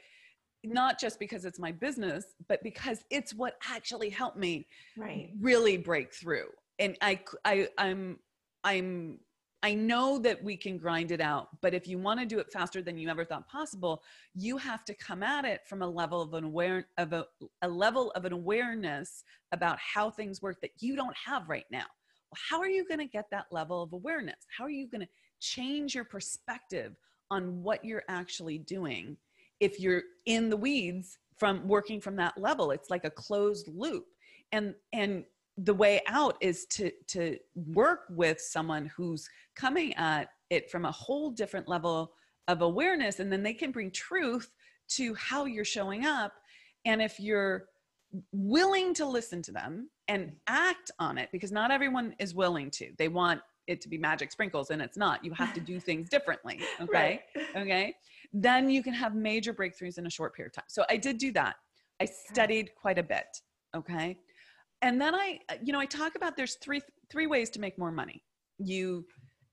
not 0.62 1.00
just 1.00 1.18
because 1.18 1.44
it's 1.44 1.58
my 1.58 1.72
business, 1.72 2.24
but 2.48 2.62
because 2.62 3.02
it's 3.10 3.34
what 3.34 3.54
actually 3.68 4.10
helped 4.10 4.36
me 4.36 4.66
right. 4.96 5.30
really 5.40 5.76
break 5.76 6.12
through. 6.12 6.48
And 6.78 6.96
I, 7.00 7.20
I, 7.44 7.68
I'm, 7.78 8.18
I'm 8.62 9.18
I 9.62 9.74
know 9.74 10.18
that 10.20 10.42
we 10.42 10.56
can 10.56 10.78
grind 10.78 11.12
it 11.12 11.20
out, 11.20 11.48
but 11.60 11.74
if 11.74 11.86
you 11.86 11.98
want 11.98 12.18
to 12.20 12.26
do 12.26 12.38
it 12.38 12.50
faster 12.50 12.80
than 12.80 12.96
you 12.96 13.10
ever 13.10 13.26
thought 13.26 13.46
possible, 13.46 14.02
you 14.34 14.56
have 14.56 14.84
to 14.86 14.94
come 14.94 15.22
at 15.22 15.44
it 15.44 15.60
from 15.66 15.82
a 15.82 15.86
level 15.86 16.22
of 16.22 16.32
an 16.32 16.44
aware 16.44 16.86
of 16.96 17.12
a, 17.12 17.26
a 17.60 17.68
level 17.68 18.10
of 18.12 18.24
an 18.24 18.32
awareness 18.32 19.22
about 19.52 19.78
how 19.78 20.10
things 20.10 20.40
work 20.40 20.60
that 20.62 20.70
you 20.78 20.96
don't 20.96 21.16
have 21.16 21.48
right 21.48 21.66
now. 21.70 21.84
Well, 22.30 22.38
how 22.48 22.58
are 22.60 22.68
you 22.68 22.86
going 22.86 23.00
to 23.00 23.06
get 23.06 23.26
that 23.32 23.46
level 23.50 23.82
of 23.82 23.92
awareness? 23.92 24.46
How 24.56 24.64
are 24.64 24.70
you 24.70 24.86
going 24.86 25.02
to 25.02 25.08
change 25.40 25.94
your 25.94 26.04
perspective 26.04 26.96
on 27.30 27.62
what 27.62 27.84
you're 27.84 28.04
actually 28.08 28.58
doing 28.58 29.16
if 29.60 29.78
you're 29.78 30.02
in 30.24 30.48
the 30.48 30.56
weeds 30.56 31.18
from 31.36 31.68
working 31.68 32.00
from 32.00 32.16
that 32.16 32.38
level? 32.38 32.70
It's 32.70 32.88
like 32.88 33.04
a 33.04 33.10
closed 33.10 33.68
loop. 33.68 34.06
And 34.52 34.74
and 34.92 35.24
the 35.58 35.74
way 35.74 36.00
out 36.06 36.36
is 36.40 36.66
to 36.66 36.90
to 37.08 37.36
work 37.54 38.00
with 38.10 38.40
someone 38.40 38.90
who's 38.96 39.28
coming 39.56 39.94
at 39.94 40.28
it 40.48 40.70
from 40.70 40.84
a 40.84 40.92
whole 40.92 41.30
different 41.30 41.68
level 41.68 42.12
of 42.48 42.62
awareness 42.62 43.20
and 43.20 43.32
then 43.32 43.42
they 43.42 43.54
can 43.54 43.70
bring 43.70 43.90
truth 43.90 44.50
to 44.88 45.14
how 45.14 45.44
you're 45.44 45.64
showing 45.64 46.04
up. 46.04 46.32
And 46.84 47.00
if 47.00 47.20
you're 47.20 47.66
willing 48.32 48.92
to 48.94 49.06
listen 49.06 49.40
to 49.42 49.52
them 49.52 49.88
and 50.08 50.32
act 50.48 50.90
on 50.98 51.16
it 51.16 51.28
because 51.30 51.52
not 51.52 51.70
everyone 51.70 52.12
is 52.18 52.34
willing 52.34 52.68
to 52.68 52.90
they 52.98 53.06
want 53.06 53.40
it 53.68 53.80
to 53.80 53.88
be 53.88 53.96
magic 53.96 54.32
sprinkles 54.32 54.70
and 54.70 54.82
it's 54.82 54.96
not 54.96 55.24
you 55.24 55.32
have 55.32 55.54
to 55.54 55.60
do 55.60 55.78
things 55.78 56.08
differently 56.08 56.58
okay 56.80 57.22
right. 57.36 57.46
okay? 57.56 57.94
Then 58.32 58.68
you 58.68 58.82
can 58.82 58.94
have 58.94 59.14
major 59.14 59.54
breakthroughs 59.54 59.96
in 59.96 60.06
a 60.06 60.10
short 60.10 60.34
period 60.34 60.50
of 60.50 60.54
time. 60.54 60.64
So 60.68 60.84
i 60.90 60.96
did 60.96 61.18
do 61.18 61.30
that. 61.32 61.54
I 62.00 62.06
studied 62.06 62.70
quite 62.80 62.98
a 62.98 63.02
bit 63.02 63.26
okay 63.76 64.18
and 64.82 65.00
then 65.00 65.14
i 65.14 65.38
uh, 65.50 65.54
you 65.62 65.72
know 65.72 65.80
i 65.80 65.86
talk 65.86 66.14
about 66.14 66.36
there's 66.36 66.56
three 66.56 66.80
three 67.10 67.26
ways 67.26 67.50
to 67.50 67.60
make 67.60 67.78
more 67.78 67.92
money 67.92 68.22
you 68.58 69.04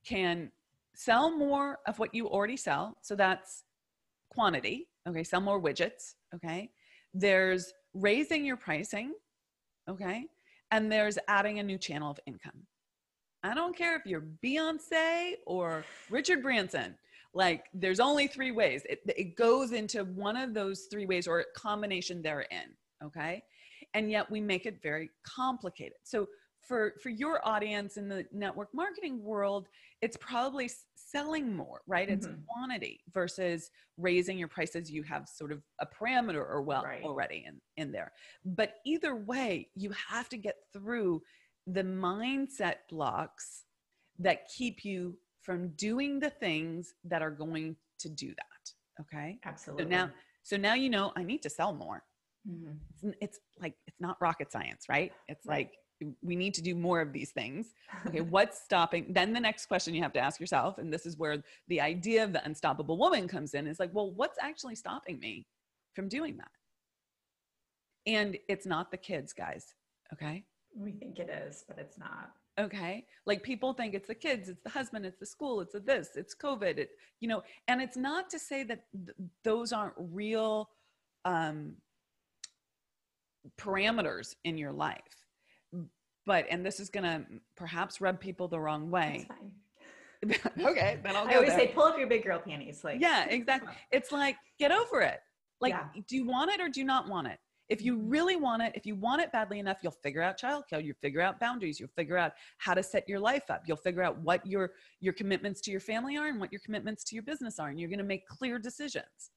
can 0.06 0.52
sell 0.96 1.36
more 1.36 1.80
of 1.88 2.00
what 2.00 2.14
you 2.14 2.28
already 2.28 2.58
sell 2.58 2.98
so 3.02 3.16
that's 3.16 3.64
quantity 4.30 4.88
okay 5.08 5.24
sell 5.24 5.42
more 5.42 5.62
widgets 5.62 6.16
okay 6.34 6.70
there's 7.14 7.74
raising 7.94 8.46
your 8.46 8.58
pricing 8.58 9.14
okay 9.90 10.26
and 10.72 10.92
there's 10.92 11.18
adding 11.28 11.60
a 11.60 11.64
new 11.64 11.78
channel 11.78 12.12
of 12.12 12.20
income. 12.26 12.66
I 13.44 13.54
don't 13.54 13.76
care 13.76 13.96
if 13.96 14.06
you're 14.06 14.26
Beyonce 14.44 15.34
or 15.46 15.86
Richard 16.10 16.42
Branson. 16.42 16.96
Like 17.34 17.66
there's 17.74 18.00
only 18.00 18.28
three 18.28 18.52
ways. 18.52 18.82
It, 18.90 19.00
it 19.06 19.36
goes 19.36 19.72
into 19.72 20.04
one 20.04 20.36
of 20.36 20.54
those 20.54 20.88
three 20.92 21.06
ways 21.06 21.28
or 21.28 21.40
a 21.40 21.46
combination 21.56 22.22
therein. 22.22 22.76
Okay. 23.04 23.44
And 23.94 24.12
yet 24.12 24.30
we 24.30 24.42
make 24.42 24.66
it 24.66 24.82
very 24.82 25.10
complicated. 25.24 25.98
So 26.04 26.28
for, 26.62 26.96
for 27.02 27.10
your 27.10 27.46
audience 27.48 27.98
in 27.98 28.10
the 28.10 28.26
network 28.32 28.70
marketing 28.74 29.24
world, 29.24 29.68
it's 30.02 30.18
probably 30.18 30.70
selling 30.96 31.56
more, 31.56 31.82
right? 31.88 32.10
It's 32.10 32.28
mm-hmm. 32.28 32.42
quantity 32.48 33.00
versus 33.14 33.72
raising 33.98 34.38
your 34.38 34.50
prices. 34.50 34.92
You 34.92 35.04
have 35.04 35.28
sort 35.28 35.52
of 35.52 35.62
a 35.80 35.88
parameter 35.88 36.36
or 36.36 36.62
well 36.62 36.84
right. 36.84 37.04
already 37.04 37.46
in, 37.48 37.60
in 37.78 37.92
there. 37.92 38.12
But 38.46 38.76
either 38.86 39.16
way, 39.16 39.70
you 39.76 39.92
have 40.10 40.30
to 40.30 40.38
get 40.38 40.56
through 40.74 41.22
the 41.66 41.84
mindset 41.84 42.76
blocks 42.90 43.64
that 44.20 44.48
keep 44.56 44.84
you 44.84 45.18
from 45.42 45.70
doing 45.70 46.20
the 46.20 46.30
things 46.30 46.94
that 47.06 47.22
are 47.22 47.32
going 47.32 47.76
to 48.00 48.10
do 48.10 48.28
that. 48.28 49.02
Okay. 49.02 49.40
Absolutely. 49.46 49.86
So 49.86 49.90
now, 49.90 50.12
so 50.44 50.58
now 50.58 50.74
you 50.74 50.90
know 50.90 51.14
I 51.16 51.24
need 51.24 51.42
to 51.44 51.50
sell 51.50 51.74
more. 51.74 52.04
Mm-hmm. 52.50 52.72
It's, 52.90 53.18
it's, 53.22 53.40
like, 53.60 53.74
it's 53.88 54.00
not 54.00 54.18
rocket 54.22 54.52
science, 54.52 54.86
right? 54.90 55.12
It's 55.28 55.46
right. 55.46 55.68
like, 55.68 55.74
we 56.22 56.36
need 56.36 56.54
to 56.54 56.62
do 56.62 56.76
more 56.76 57.02
of 57.02 57.12
these 57.12 57.32
things. 57.32 57.74
Okay. 58.06 58.22
what's 58.36 58.62
stopping? 58.62 59.08
Then 59.10 59.34
the 59.34 59.40
next 59.40 59.66
question 59.66 59.94
you 59.96 60.02
have 60.04 60.14
to 60.14 60.20
ask 60.20 60.40
yourself, 60.40 60.78
and 60.78 60.94
this 60.94 61.06
is 61.06 61.18
where 61.18 61.44
the 61.68 61.82
idea 61.82 62.24
of 62.24 62.34
the 62.34 62.44
unstoppable 62.46 62.98
woman 62.98 63.28
comes 63.28 63.54
in 63.54 63.68
is 63.68 63.80
like, 63.80 63.90
well, 63.94 64.12
what's 64.12 64.38
actually 64.42 64.76
stopping 64.76 65.20
me 65.20 65.48
from 65.96 66.08
doing 66.08 66.38
that? 66.38 66.52
And 68.06 68.38
it's 68.48 68.66
not 68.66 68.92
the 68.92 68.98
kids, 68.98 69.34
guys. 69.34 69.74
Okay. 70.14 70.46
We 70.76 70.92
think 70.92 71.20
it 71.20 71.30
is, 71.30 71.66
but 71.68 71.78
it's 71.80 71.98
not. 71.98 72.32
Okay. 72.60 73.06
Like 73.26 73.44
people 73.44 73.74
think 73.74 73.94
it's 73.94 74.08
the 74.08 74.16
kids, 74.16 74.50
it's 74.50 74.64
the 74.64 74.70
husband, 74.70 75.06
it's 75.06 75.20
the 75.20 75.26
school, 75.26 75.62
it's 75.62 75.74
the 75.74 75.80
this, 75.80 76.10
it's 76.16 76.34
COVID, 76.34 76.78
it, 76.78 76.92
you 77.20 77.28
know, 77.28 77.44
and 77.68 77.82
it's 77.82 77.98
not 77.98 78.30
to 78.32 78.40
say 78.40 78.64
that 78.64 78.84
th- 78.94 79.18
those 79.44 79.72
aren't 79.72 79.94
real 79.98 80.70
um, 81.26 81.74
parameters 83.60 84.36
in 84.44 84.58
your 84.58 84.72
life. 84.72 85.02
But, 86.26 86.46
and 86.50 86.66
this 86.66 86.80
is 86.80 86.90
going 86.90 87.06
to 87.06 87.26
perhaps 87.56 88.02
rub 88.02 88.20
people 88.20 88.48
the 88.48 88.60
wrong 88.60 88.92
way. 88.92 89.28
okay, 90.26 91.00
then 91.04 91.16
I'll 91.16 91.26
go. 91.26 91.32
I 91.32 91.36
always 91.36 91.52
there. 91.52 91.60
say, 91.60 91.68
pull 91.68 91.84
up 91.84 91.98
your 91.98 92.08
big 92.08 92.24
girl 92.24 92.40
panties. 92.40 92.84
Like, 92.84 93.00
yeah, 93.00 93.26
exactly. 93.26 93.74
It's 93.92 94.12
like, 94.12 94.36
get 94.60 94.72
over 94.72 95.02
it. 95.02 95.20
Like, 95.62 95.74
yeah. 95.74 96.02
do 96.08 96.16
you 96.16 96.26
want 96.26 96.52
it 96.52 96.60
or 96.60 96.70
do 96.70 96.80
you 96.80 96.86
not 96.86 97.08
want 97.08 97.28
it? 97.28 97.40
If 97.70 97.82
you 97.82 97.98
mm-hmm. 97.98 98.10
really 98.10 98.36
want 98.36 98.62
it, 98.62 98.72
if 98.76 98.86
you 98.86 98.96
want 98.96 99.22
it 99.22 99.32
badly 99.32 99.60
enough, 99.60 99.80
you'll 99.82 99.92
figure 100.04 100.22
out 100.22 100.40
childcare, 100.40 100.84
you'll 100.84 100.96
figure 101.02 101.22
out 101.22 101.40
boundaries, 101.40 101.80
you'll 101.80 101.90
figure 101.96 102.18
out 102.18 102.34
how 102.58 102.74
to 102.74 102.82
set 102.82 103.08
your 103.10 103.20
life 103.20 103.50
up. 103.50 103.64
You'll 103.66 103.78
figure 103.78 104.04
out 104.04 104.18
what 104.20 104.46
your 104.46 104.72
your 105.00 105.14
commitments 105.14 105.62
to 105.62 105.72
your 105.72 105.80
family 105.80 106.18
are 106.18 106.28
and 106.28 106.40
what 106.40 106.52
your 106.52 106.62
commitments 106.64 107.04
to 107.06 107.16
your 107.16 107.24
business 107.24 107.60
are, 107.60 107.70
and 107.70 107.80
you're 107.80 107.90
going 107.90 108.00
to 108.00 108.06
make 108.06 108.28
clear 108.28 108.58
decisions. 108.58 109.32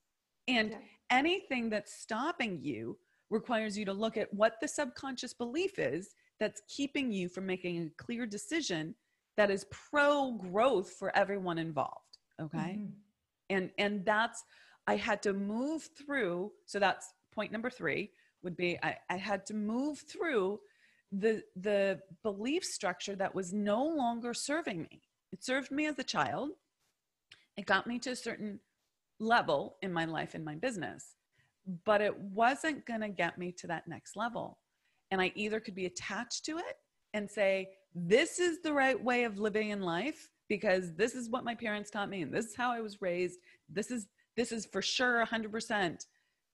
And 0.48 0.76
anything 1.10 1.70
that's 1.70 1.92
stopping 1.92 2.60
you 2.62 2.98
requires 3.30 3.78
you 3.78 3.84
to 3.84 3.92
look 3.92 4.16
at 4.16 4.32
what 4.34 4.54
the 4.60 4.68
subconscious 4.68 5.32
belief 5.32 5.78
is 5.78 6.14
that's 6.38 6.62
keeping 6.68 7.12
you 7.12 7.28
from 7.28 7.46
making 7.46 7.82
a 7.82 8.02
clear 8.02 8.26
decision 8.26 8.94
that 9.36 9.50
is 9.50 9.64
pro 9.70 10.32
growth 10.32 10.90
for 10.98 11.16
everyone 11.16 11.58
involved. 11.58 12.18
Okay. 12.40 12.58
Mm-hmm. 12.58 12.86
And 13.50 13.70
and 13.78 14.04
that's 14.04 14.44
I 14.86 14.96
had 14.96 15.22
to 15.22 15.32
move 15.32 15.88
through. 15.96 16.52
So 16.66 16.78
that's 16.78 17.12
point 17.32 17.52
number 17.52 17.70
three 17.70 18.10
would 18.42 18.56
be 18.56 18.78
I, 18.82 18.96
I 19.08 19.16
had 19.16 19.46
to 19.46 19.54
move 19.54 20.00
through 20.00 20.60
the 21.12 21.42
the 21.56 22.00
belief 22.22 22.64
structure 22.64 23.16
that 23.16 23.34
was 23.34 23.52
no 23.52 23.84
longer 23.84 24.34
serving 24.34 24.82
me. 24.82 25.02
It 25.32 25.44
served 25.44 25.70
me 25.70 25.86
as 25.86 25.98
a 25.98 26.04
child. 26.04 26.50
It 27.56 27.66
got 27.66 27.86
me 27.86 27.98
to 28.00 28.10
a 28.10 28.16
certain 28.16 28.60
level 29.18 29.76
in 29.82 29.92
my 29.92 30.06
life 30.06 30.34
in 30.34 30.44
my 30.44 30.54
business, 30.54 31.16
but 31.84 32.00
it 32.00 32.16
wasn't 32.18 32.86
going 32.86 33.00
to 33.00 33.08
get 33.08 33.38
me 33.38 33.52
to 33.52 33.66
that 33.66 33.86
next 33.88 34.16
level. 34.16 34.58
And 35.10 35.20
I 35.20 35.32
either 35.34 35.60
could 35.60 35.74
be 35.74 35.86
attached 35.86 36.44
to 36.46 36.58
it 36.58 36.76
and 37.14 37.28
say, 37.28 37.68
this 37.94 38.38
is 38.38 38.62
the 38.62 38.72
right 38.72 39.02
way 39.02 39.24
of 39.24 39.38
living 39.38 39.70
in 39.70 39.80
life 39.80 40.30
because 40.48 40.94
this 40.94 41.14
is 41.14 41.28
what 41.28 41.44
my 41.44 41.54
parents 41.54 41.90
taught 41.90 42.08
me 42.08 42.22
and 42.22 42.32
this 42.32 42.46
is 42.46 42.56
how 42.56 42.72
I 42.72 42.80
was 42.80 43.00
raised. 43.02 43.38
This 43.68 43.90
is 43.90 44.06
this 44.36 44.52
is 44.52 44.66
for 44.66 44.80
sure 44.80 45.24
100% 45.26 46.06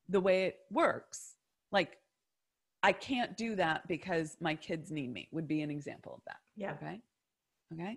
the 0.08 0.20
way 0.20 0.46
it 0.46 0.56
works. 0.70 1.34
Like, 1.72 1.98
I 2.82 2.92
can't 2.92 3.36
do 3.36 3.56
that 3.56 3.86
because 3.88 4.36
my 4.40 4.54
kids 4.54 4.90
need 4.90 5.12
me, 5.12 5.28
would 5.32 5.48
be 5.48 5.62
an 5.62 5.70
example 5.70 6.14
of 6.14 6.20
that. 6.26 6.38
Yeah. 6.56 6.72
Okay. 6.72 7.00
Okay. 7.74 7.96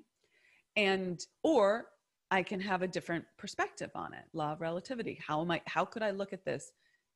And, 0.75 1.23
or 1.43 1.87
I 2.31 2.43
can 2.43 2.59
have 2.59 2.81
a 2.81 2.87
different 2.87 3.25
perspective 3.37 3.91
on 3.95 4.13
it. 4.13 4.25
Law 4.33 4.53
of 4.53 4.61
relativity. 4.61 5.19
How 5.25 5.41
am 5.41 5.51
I, 5.51 5.61
how 5.65 5.85
could 5.85 6.03
I 6.03 6.11
look 6.11 6.33
at 6.33 6.45
this 6.45 6.71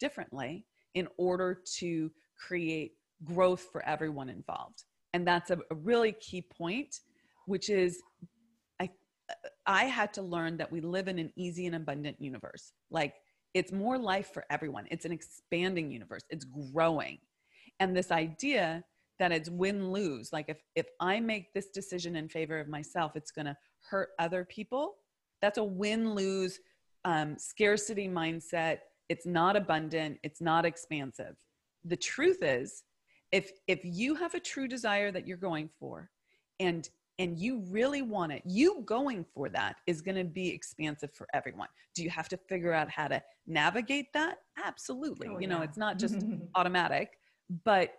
differently 0.06 0.66
in 0.94 1.08
order 1.18 1.50
to 1.80 2.12
create 2.46 2.92
growth 3.24 3.64
for 3.72 3.82
everyone 3.94 4.30
involved? 4.30 4.80
And 5.14 5.22
that's 5.26 5.50
a, 5.52 5.58
a 5.72 5.76
really 5.76 6.14
key 6.28 6.42
point, 6.42 6.92
which 7.46 7.70
is 7.70 8.02
I, 8.80 8.90
I 9.66 9.84
had 9.86 10.14
to 10.18 10.22
learn 10.22 10.58
that 10.58 10.72
we 10.72 10.82
live 10.82 11.08
in 11.08 11.20
an 11.20 11.32
easy 11.36 11.66
and 11.68 11.76
abundant 11.76 12.18
universe. 12.20 12.74
Like 12.90 13.14
it's 13.54 13.72
more 13.72 13.98
life 13.98 14.30
for 14.34 14.44
everyone. 14.50 14.86
It's 14.92 15.06
an 15.06 15.12
expanding 15.12 15.92
universe. 15.92 16.24
It's 16.30 16.46
growing. 16.46 17.20
And 17.80 17.96
this 17.96 18.12
idea 18.12 18.84
that 19.20 19.32
it's 19.32 19.50
win 19.50 19.92
lose, 19.92 20.34
like 20.34 20.50
if 20.50 20.60
if 20.76 20.88
I 21.00 21.20
make 21.20 21.54
this 21.54 21.70
decision 21.70 22.16
in 22.16 22.28
favor 22.28 22.60
of 22.60 22.68
myself, 22.68 23.12
it's 23.16 23.32
going 23.32 23.46
to 23.46 23.58
hurt 23.90 24.10
other 24.20 24.44
people. 24.46 24.96
That's 25.42 25.60
a 25.60 25.64
win 25.64 26.16
lose 26.16 26.60
um, 27.06 27.38
scarcity 27.38 28.08
mindset. 28.08 28.80
It's 29.14 29.28
not 29.28 29.56
abundant. 29.56 30.18
It's 30.24 30.42
not 30.42 30.66
expansive. 30.66 31.36
The 31.86 31.96
truth 31.96 32.40
is, 32.42 32.84
if 33.32 33.52
if 33.68 33.82
you 33.84 34.16
have 34.16 34.34
a 34.34 34.40
true 34.40 34.68
desire 34.68 35.12
that 35.12 35.28
you're 35.28 35.38
going 35.38 35.70
for, 35.80 36.10
and 36.60 36.90
and 37.20 37.38
you 37.38 37.64
really 37.70 38.02
want 38.02 38.32
it, 38.32 38.42
you 38.44 38.82
going 38.86 39.24
for 39.24 39.50
that 39.50 39.76
is 39.86 40.02
going 40.02 40.18
to 40.18 40.24
be 40.24 40.50
expansive 40.50 41.12
for 41.14 41.28
everyone. 41.32 41.68
Do 41.94 42.02
you 42.02 42.10
have 42.10 42.28
to 42.30 42.38
figure 42.38 42.74
out 42.74 42.90
how 42.90 43.08
to 43.08 43.22
navigate 43.46 44.12
that? 44.14 44.40
Absolutely. 44.66 45.28
Oh, 45.30 45.38
you 45.38 45.46
know, 45.46 45.62
it's 45.62 45.78
not 45.78 46.00
just 46.00 46.16
automatic, 46.56 47.20
but 47.64 47.94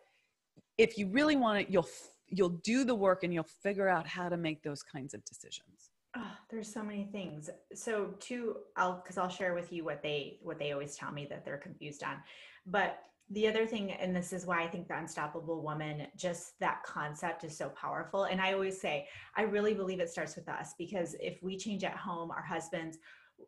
if 0.79 0.99
you 0.99 1.07
really 1.07 1.37
want 1.37 1.61
it, 1.61 1.71
you'll 1.71 1.89
you'll 2.27 2.59
do 2.73 2.85
the 2.85 2.95
work 3.07 3.23
and 3.23 3.33
you'll 3.33 3.53
figure 3.63 3.89
out 3.89 4.05
how 4.05 4.29
to 4.29 4.37
make 4.37 4.65
those 4.65 4.83
kinds 4.83 5.15
of 5.15 5.25
decisions. 5.25 5.93
Oh, 6.17 6.33
there's 6.51 6.73
so 6.73 6.83
many 6.83 7.05
things. 7.05 7.51
So 7.75 8.15
two, 8.21 8.57
I'll 8.77 9.03
because 9.03 9.19
I'll 9.19 9.29
share 9.29 9.55
with 9.55 9.73
you 9.73 9.85
what 9.85 10.03
they 10.03 10.39
what 10.43 10.59
they 10.59 10.73
always 10.73 10.97
tell 10.97 11.13
me 11.13 11.27
that 11.31 11.45
they're 11.45 11.59
confused 11.59 12.05
on. 12.05 12.17
But 12.67 13.01
the 13.31 13.49
other 13.49 13.67
thing 13.67 13.91
and 13.93 14.15
this 14.15 14.33
is 14.35 14.45
why 14.45 14.63
i 14.63 14.67
think 14.67 14.87
the 14.87 14.99
unstoppable 14.99 15.63
woman 15.63 16.07
just 16.15 16.59
that 16.61 16.83
concept 16.83 17.43
is 17.43 17.57
so 17.57 17.71
powerful 17.71 18.25
and 18.25 18.39
i 18.41 18.53
always 18.53 18.79
say 18.79 19.09
i 19.35 19.43
really 19.43 19.73
believe 19.73 19.99
it 19.99 20.11
starts 20.11 20.37
with 20.37 20.47
us 20.49 20.75
because 20.77 21.17
if 21.21 21.43
we 21.43 21.57
change 21.57 21.85
at 21.85 21.97
home 21.97 22.31
our 22.31 22.43
husbands 22.43 22.99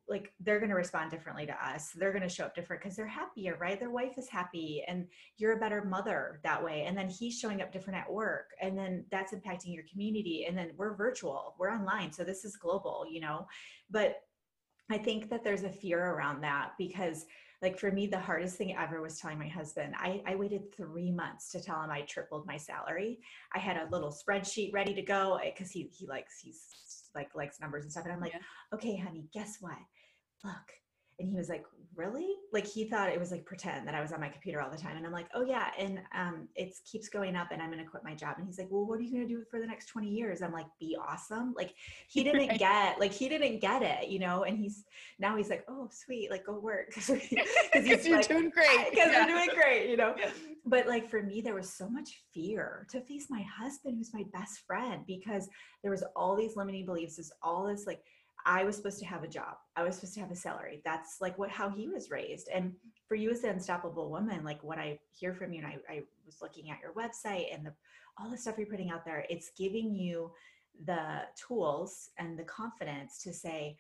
like 0.09 0.33
they're 0.41 0.59
going 0.59 0.71
to 0.71 0.77
respond 0.77 1.11
differently 1.11 1.47
to 1.47 1.53
us. 1.53 1.91
They're 1.93 2.13
going 2.13 2.23
to 2.23 2.29
show 2.29 2.45
up 2.45 2.55
different 2.55 2.83
because 2.83 2.97
they're 2.97 3.07
happier 3.07 3.57
right? 3.61 3.79
Their 3.79 3.91
wife 3.91 4.19
is 4.19 4.29
happy 4.29 4.83
and 4.87 5.07
you're 5.39 5.57
a 5.57 5.61
better 5.61 5.85
mother 5.85 6.41
that 6.43 6.63
way 6.63 6.85
and 6.87 6.97
then 6.97 7.09
he's 7.09 7.39
showing 7.39 7.63
up 7.63 7.73
different 7.73 7.99
at 7.99 8.13
work 8.13 8.51
and 8.61 8.77
then 8.77 9.05
that's 9.11 9.33
impacting 9.33 9.75
your 9.75 9.85
community 9.91 10.47
and 10.49 10.57
then 10.57 10.71
we're 10.77 10.95
virtual 10.95 11.55
we're 11.59 11.73
online 11.73 12.13
so 12.13 12.25
this 12.25 12.45
is 12.45 12.57
global 12.57 13.05
you 13.11 13.21
know? 13.21 13.47
But 13.91 14.23
i 14.91 14.99
think 14.99 15.29
that 15.31 15.43
there's 15.43 15.65
a 15.65 15.71
fear 15.71 16.13
around 16.13 16.41
that 16.41 16.73
because 16.79 17.27
like 17.63 17.79
for 17.79 17.91
me 17.91 18.07
the 18.07 18.19
hardest 18.19 18.57
thing 18.57 18.77
ever 18.77 19.01
was 19.01 19.19
telling 19.19 19.39
my 19.39 19.49
husband 19.49 19.95
I, 19.99 20.23
I 20.27 20.37
waited 20.37 20.75
three 20.75 21.11
months 21.11 21.51
to 21.53 21.61
tell 21.61 21.83
him 21.83 21.91
i 21.91 22.03
tripled 22.03 22.47
my 22.47 22.57
salary. 22.57 23.19
I 23.55 23.59
had 23.59 23.77
a 23.77 23.89
little 23.91 24.11
spreadsheet 24.11 24.73
ready 24.73 24.95
to 24.95 25.03
go 25.03 25.39
because 25.45 25.71
he, 25.71 25.91
he 25.93 26.07
likes 26.07 26.41
he's 26.41 26.63
like 27.17 27.35
likes 27.35 27.61
numbers 27.61 27.83
and 27.83 27.91
stuff 27.91 28.05
and 28.05 28.13
i'm 28.13 28.21
like 28.21 28.33
yeah. 28.33 28.41
okay 28.73 28.97
honey 28.97 29.27
guess 29.33 29.57
what 29.61 29.75
look 30.45 30.55
and 31.19 31.29
he 31.29 31.37
was 31.37 31.49
like 31.49 31.65
really? 31.97 32.29
Like 32.53 32.67
he 32.67 32.85
thought 32.89 33.09
it 33.09 33.19
was 33.19 33.31
like 33.31 33.45
pretend 33.45 33.87
that 33.89 33.95
i 33.95 34.01
was 34.01 34.13
on 34.13 34.21
my 34.21 34.29
computer 34.29 34.61
all 34.61 34.71
the 34.71 34.77
time 34.77 34.97
and 34.97 35.05
i'm 35.05 35.13
like 35.13 35.29
oh 35.35 35.43
yeah 35.43 35.71
and 35.79 36.01
um 36.15 36.49
it 36.55 36.75
keeps 36.91 37.09
going 37.09 37.35
up 37.35 37.49
and 37.51 37.61
i'm 37.61 37.71
going 37.71 37.83
to 37.83 37.91
quit 37.91 38.05
my 38.05 38.15
job. 38.15 38.37
And 38.39 38.47
he's 38.47 38.59
like 38.59 38.69
well 38.71 38.87
what 38.87 38.99
are 38.99 39.03
you 39.03 39.13
going 39.13 39.27
to 39.27 39.35
do 39.35 39.43
for 39.51 39.61
the 39.61 39.67
next 39.67 39.87
20 39.87 40.09
years? 40.09 40.43
I'm 40.43 40.53
like 40.53 40.67
be 40.79 40.97
awesome? 40.97 41.55
Like 41.57 41.75
he 42.09 42.23
didn't 42.25 42.49
right. 42.49 42.59
get 42.59 43.01
like 43.01 43.13
he 43.13 43.29
didn't 43.29 43.61
get 43.61 43.83
it 43.83 44.09
you 44.09 44.19
know 44.19 44.45
and 44.45 44.59
he's 44.59 44.85
now 45.19 45.37
he's 45.37 45.51
like 45.51 45.65
oh 45.69 45.89
sweet 45.91 46.31
like 46.31 46.47
go 46.47 46.59
work. 46.59 46.93
Because 46.97 47.29
you're 48.07 48.17
like, 48.17 48.29
doing 48.29 48.51
great. 48.51 48.91
because 48.91 49.13
yeah. 49.13 49.21
i'm 49.21 49.29
doing 49.29 49.49
great 49.55 49.91
you 49.91 49.97
know? 49.97 50.15
Yeah. 50.19 50.31
but 50.65 50.87
like 50.87 51.09
for 51.09 51.23
me 51.23 51.41
there 51.41 51.55
was 51.55 51.73
so 51.73 51.89
much 51.89 52.23
fear 52.33 52.87
to 52.91 53.01
face 53.03 53.27
my 53.29 53.43
husband 53.43 53.97
who's 53.97 54.15
my 54.15 54.25
best 54.33 54.61
friend 54.67 55.03
because 55.07 55.49
there 55.83 55.91
was 55.91 56.05
all 56.15 56.37
these 56.37 56.57
limiting 56.57 56.87
beliefs 56.87 57.17
there's 57.17 57.33
all 57.43 57.67
this 57.67 57.87
like 57.87 58.01
I 58.47 58.63
was 58.63 58.77
supposed 58.77 59.01
to 59.01 59.07
have 59.07 59.25
a 59.25 59.29
job. 59.29 59.57
I 59.75 59.83
was 59.83 59.97
supposed 59.97 60.15
to 60.15 60.21
have 60.21 60.31
a 60.31 60.37
salary. 60.37 60.81
That's 60.85 61.21
like 61.21 61.37
what 61.37 61.51
how 61.51 61.69
he 61.69 61.89
was 61.89 62.11
raised. 62.11 62.49
And 62.55 62.73
for 63.09 63.17
you 63.17 63.31
as 63.31 63.41
the 63.41 63.51
unstoppable 63.51 64.09
woman, 64.09 64.45
like 64.45 64.63
what 64.63 64.79
I 64.79 65.01
hear 65.11 65.35
from 65.35 65.53
you, 65.53 65.65
and 65.65 65.67
I, 65.67 65.93
I 65.93 66.03
was 66.25 66.41
looking 66.41 66.71
at 66.71 66.79
your 66.81 66.93
website 66.93 67.53
and 67.53 67.67
the 67.67 67.73
all 68.19 68.31
the 68.31 68.39
stuff 68.39 68.55
you're 68.57 68.69
putting 68.69 68.91
out 68.91 69.05
there, 69.05 69.27
it's 69.29 69.51
giving 69.59 69.95
you 69.95 70.31
the 70.87 71.23
tools 71.37 72.11
and 72.19 72.39
the 72.39 72.45
confidence 72.45 73.19
to 73.25 73.33
say, 73.33 73.77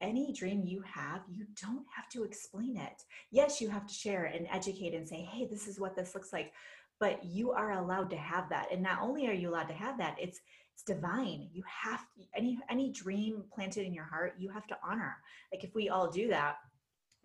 any 0.00 0.32
dream 0.32 0.64
you 0.64 0.82
have, 0.82 1.22
you 1.28 1.46
don't 1.60 1.84
have 1.94 2.08
to 2.10 2.24
explain 2.24 2.76
it. 2.76 3.04
Yes, 3.30 3.60
you 3.60 3.68
have 3.68 3.86
to 3.86 3.94
share 3.94 4.26
and 4.26 4.46
educate 4.50 4.94
and 4.94 5.08
say, 5.08 5.28
hey, 5.30 5.46
this 5.46 5.66
is 5.66 5.80
what 5.80 5.96
this 5.96 6.14
looks 6.14 6.32
like. 6.32 6.52
But 6.98 7.24
you 7.24 7.52
are 7.52 7.72
allowed 7.72 8.10
to 8.10 8.16
have 8.16 8.48
that. 8.50 8.68
And 8.72 8.82
not 8.82 9.00
only 9.02 9.26
are 9.28 9.32
you 9.32 9.50
allowed 9.50 9.68
to 9.68 9.74
have 9.74 9.98
that, 9.98 10.16
it's 10.20 10.40
it's 10.80 11.00
divine. 11.00 11.48
You 11.52 11.62
have 11.66 12.00
any 12.34 12.58
any 12.70 12.90
dream 12.90 13.44
planted 13.52 13.86
in 13.86 13.94
your 13.94 14.04
heart, 14.04 14.34
you 14.38 14.48
have 14.50 14.66
to 14.68 14.76
honor. 14.84 15.16
Like 15.52 15.64
if 15.64 15.74
we 15.74 15.88
all 15.88 16.10
do 16.10 16.28
that, 16.28 16.56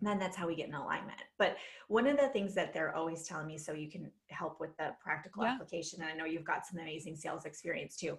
then 0.00 0.18
that's 0.18 0.36
how 0.36 0.46
we 0.46 0.54
get 0.54 0.68
in 0.68 0.74
alignment. 0.74 1.18
But 1.38 1.56
one 1.88 2.06
of 2.06 2.18
the 2.18 2.28
things 2.28 2.54
that 2.54 2.74
they're 2.74 2.94
always 2.94 3.22
telling 3.26 3.46
me, 3.46 3.58
so 3.58 3.72
you 3.72 3.90
can 3.90 4.10
help 4.28 4.60
with 4.60 4.76
the 4.78 4.94
practical 5.02 5.42
yeah. 5.42 5.52
application, 5.52 6.02
and 6.02 6.10
I 6.10 6.14
know 6.14 6.24
you've 6.24 6.44
got 6.44 6.66
some 6.66 6.80
amazing 6.80 7.16
sales 7.16 7.44
experience 7.44 7.96
too, 7.96 8.18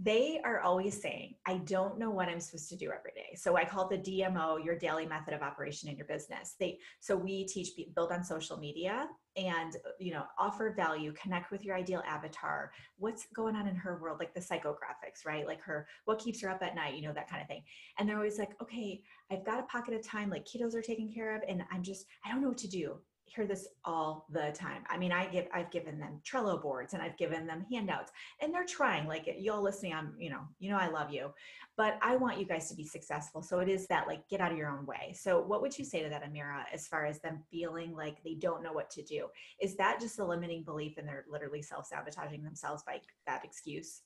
they 0.00 0.40
are 0.44 0.60
always 0.60 1.00
saying, 1.00 1.34
I 1.44 1.58
don't 1.58 1.98
know 1.98 2.10
what 2.10 2.28
I'm 2.28 2.38
supposed 2.38 2.68
to 2.68 2.76
do 2.76 2.86
every 2.86 3.10
day. 3.16 3.34
So 3.34 3.56
I 3.56 3.64
call 3.64 3.88
the 3.88 3.98
DMO, 3.98 4.64
your 4.64 4.78
daily 4.78 5.06
method 5.06 5.34
of 5.34 5.42
operation 5.42 5.88
in 5.88 5.96
your 5.96 6.06
business. 6.06 6.54
They 6.60 6.78
so 7.00 7.16
we 7.16 7.44
teach 7.46 7.70
build 7.96 8.12
on 8.12 8.22
social 8.22 8.58
media 8.58 9.08
and 9.36 9.76
you 9.98 10.12
know 10.12 10.24
offer 10.38 10.72
value, 10.76 11.12
connect 11.20 11.50
with 11.50 11.64
your 11.64 11.76
ideal 11.76 12.02
avatar. 12.06 12.70
What's 12.96 13.26
going 13.34 13.56
on 13.56 13.66
in 13.66 13.74
her 13.74 13.98
world, 14.00 14.20
like 14.20 14.34
the 14.34 14.40
psychographics, 14.40 15.26
right? 15.26 15.46
Like 15.46 15.60
her 15.62 15.88
what 16.04 16.20
keeps 16.20 16.40
her 16.42 16.50
up 16.50 16.62
at 16.62 16.76
night, 16.76 16.94
you 16.94 17.02
know, 17.02 17.12
that 17.12 17.28
kind 17.28 17.42
of 17.42 17.48
thing. 17.48 17.64
And 17.98 18.08
they're 18.08 18.16
always 18.16 18.38
like, 18.38 18.50
okay, 18.62 19.02
I've 19.32 19.44
got 19.44 19.58
a 19.58 19.64
pocket 19.64 19.94
of 19.94 20.06
time, 20.06 20.30
like 20.30 20.46
kiddos 20.46 20.76
are 20.76 20.82
taken 20.82 21.12
care 21.12 21.34
of, 21.34 21.42
and 21.48 21.62
I'm 21.72 21.82
just, 21.82 22.06
I 22.24 22.30
don't 22.30 22.40
know 22.40 22.48
what 22.48 22.58
to 22.58 22.68
do 22.68 22.98
hear 23.34 23.46
this 23.46 23.68
all 23.84 24.26
the 24.30 24.52
time. 24.54 24.84
I 24.88 24.98
mean, 24.98 25.12
I 25.12 25.26
give 25.26 25.46
I've 25.52 25.70
given 25.70 25.98
them 25.98 26.20
Trello 26.28 26.60
boards 26.60 26.94
and 26.94 27.02
I've 27.02 27.16
given 27.16 27.46
them 27.46 27.64
handouts 27.70 28.12
and 28.40 28.52
they're 28.52 28.64
trying 28.64 29.06
like 29.06 29.28
y'all 29.38 29.62
listening 29.62 29.94
I'm, 29.94 30.14
you 30.18 30.30
know, 30.30 30.40
you 30.58 30.70
know 30.70 30.78
I 30.78 30.88
love 30.88 31.12
you. 31.12 31.32
But 31.76 31.98
I 32.02 32.16
want 32.16 32.38
you 32.38 32.44
guys 32.44 32.68
to 32.70 32.74
be 32.74 32.84
successful. 32.84 33.42
So 33.42 33.60
it 33.60 33.68
is 33.68 33.86
that 33.86 34.06
like 34.06 34.28
get 34.28 34.40
out 34.40 34.52
of 34.52 34.58
your 34.58 34.68
own 34.68 34.84
way. 34.86 35.14
So 35.16 35.40
what 35.40 35.62
would 35.62 35.78
you 35.78 35.84
say 35.84 36.02
to 36.02 36.08
that 36.08 36.24
Amira 36.24 36.64
as 36.72 36.86
far 36.86 37.06
as 37.06 37.20
them 37.20 37.42
feeling 37.50 37.94
like 37.94 38.22
they 38.24 38.34
don't 38.34 38.62
know 38.62 38.72
what 38.72 38.90
to 38.90 39.02
do? 39.02 39.28
Is 39.60 39.76
that 39.76 40.00
just 40.00 40.18
a 40.18 40.24
limiting 40.24 40.64
belief 40.64 40.98
and 40.98 41.06
they're 41.06 41.24
literally 41.30 41.62
self-sabotaging 41.62 42.42
themselves 42.42 42.82
by 42.84 43.00
that 43.26 43.44
excuse? 43.44 44.02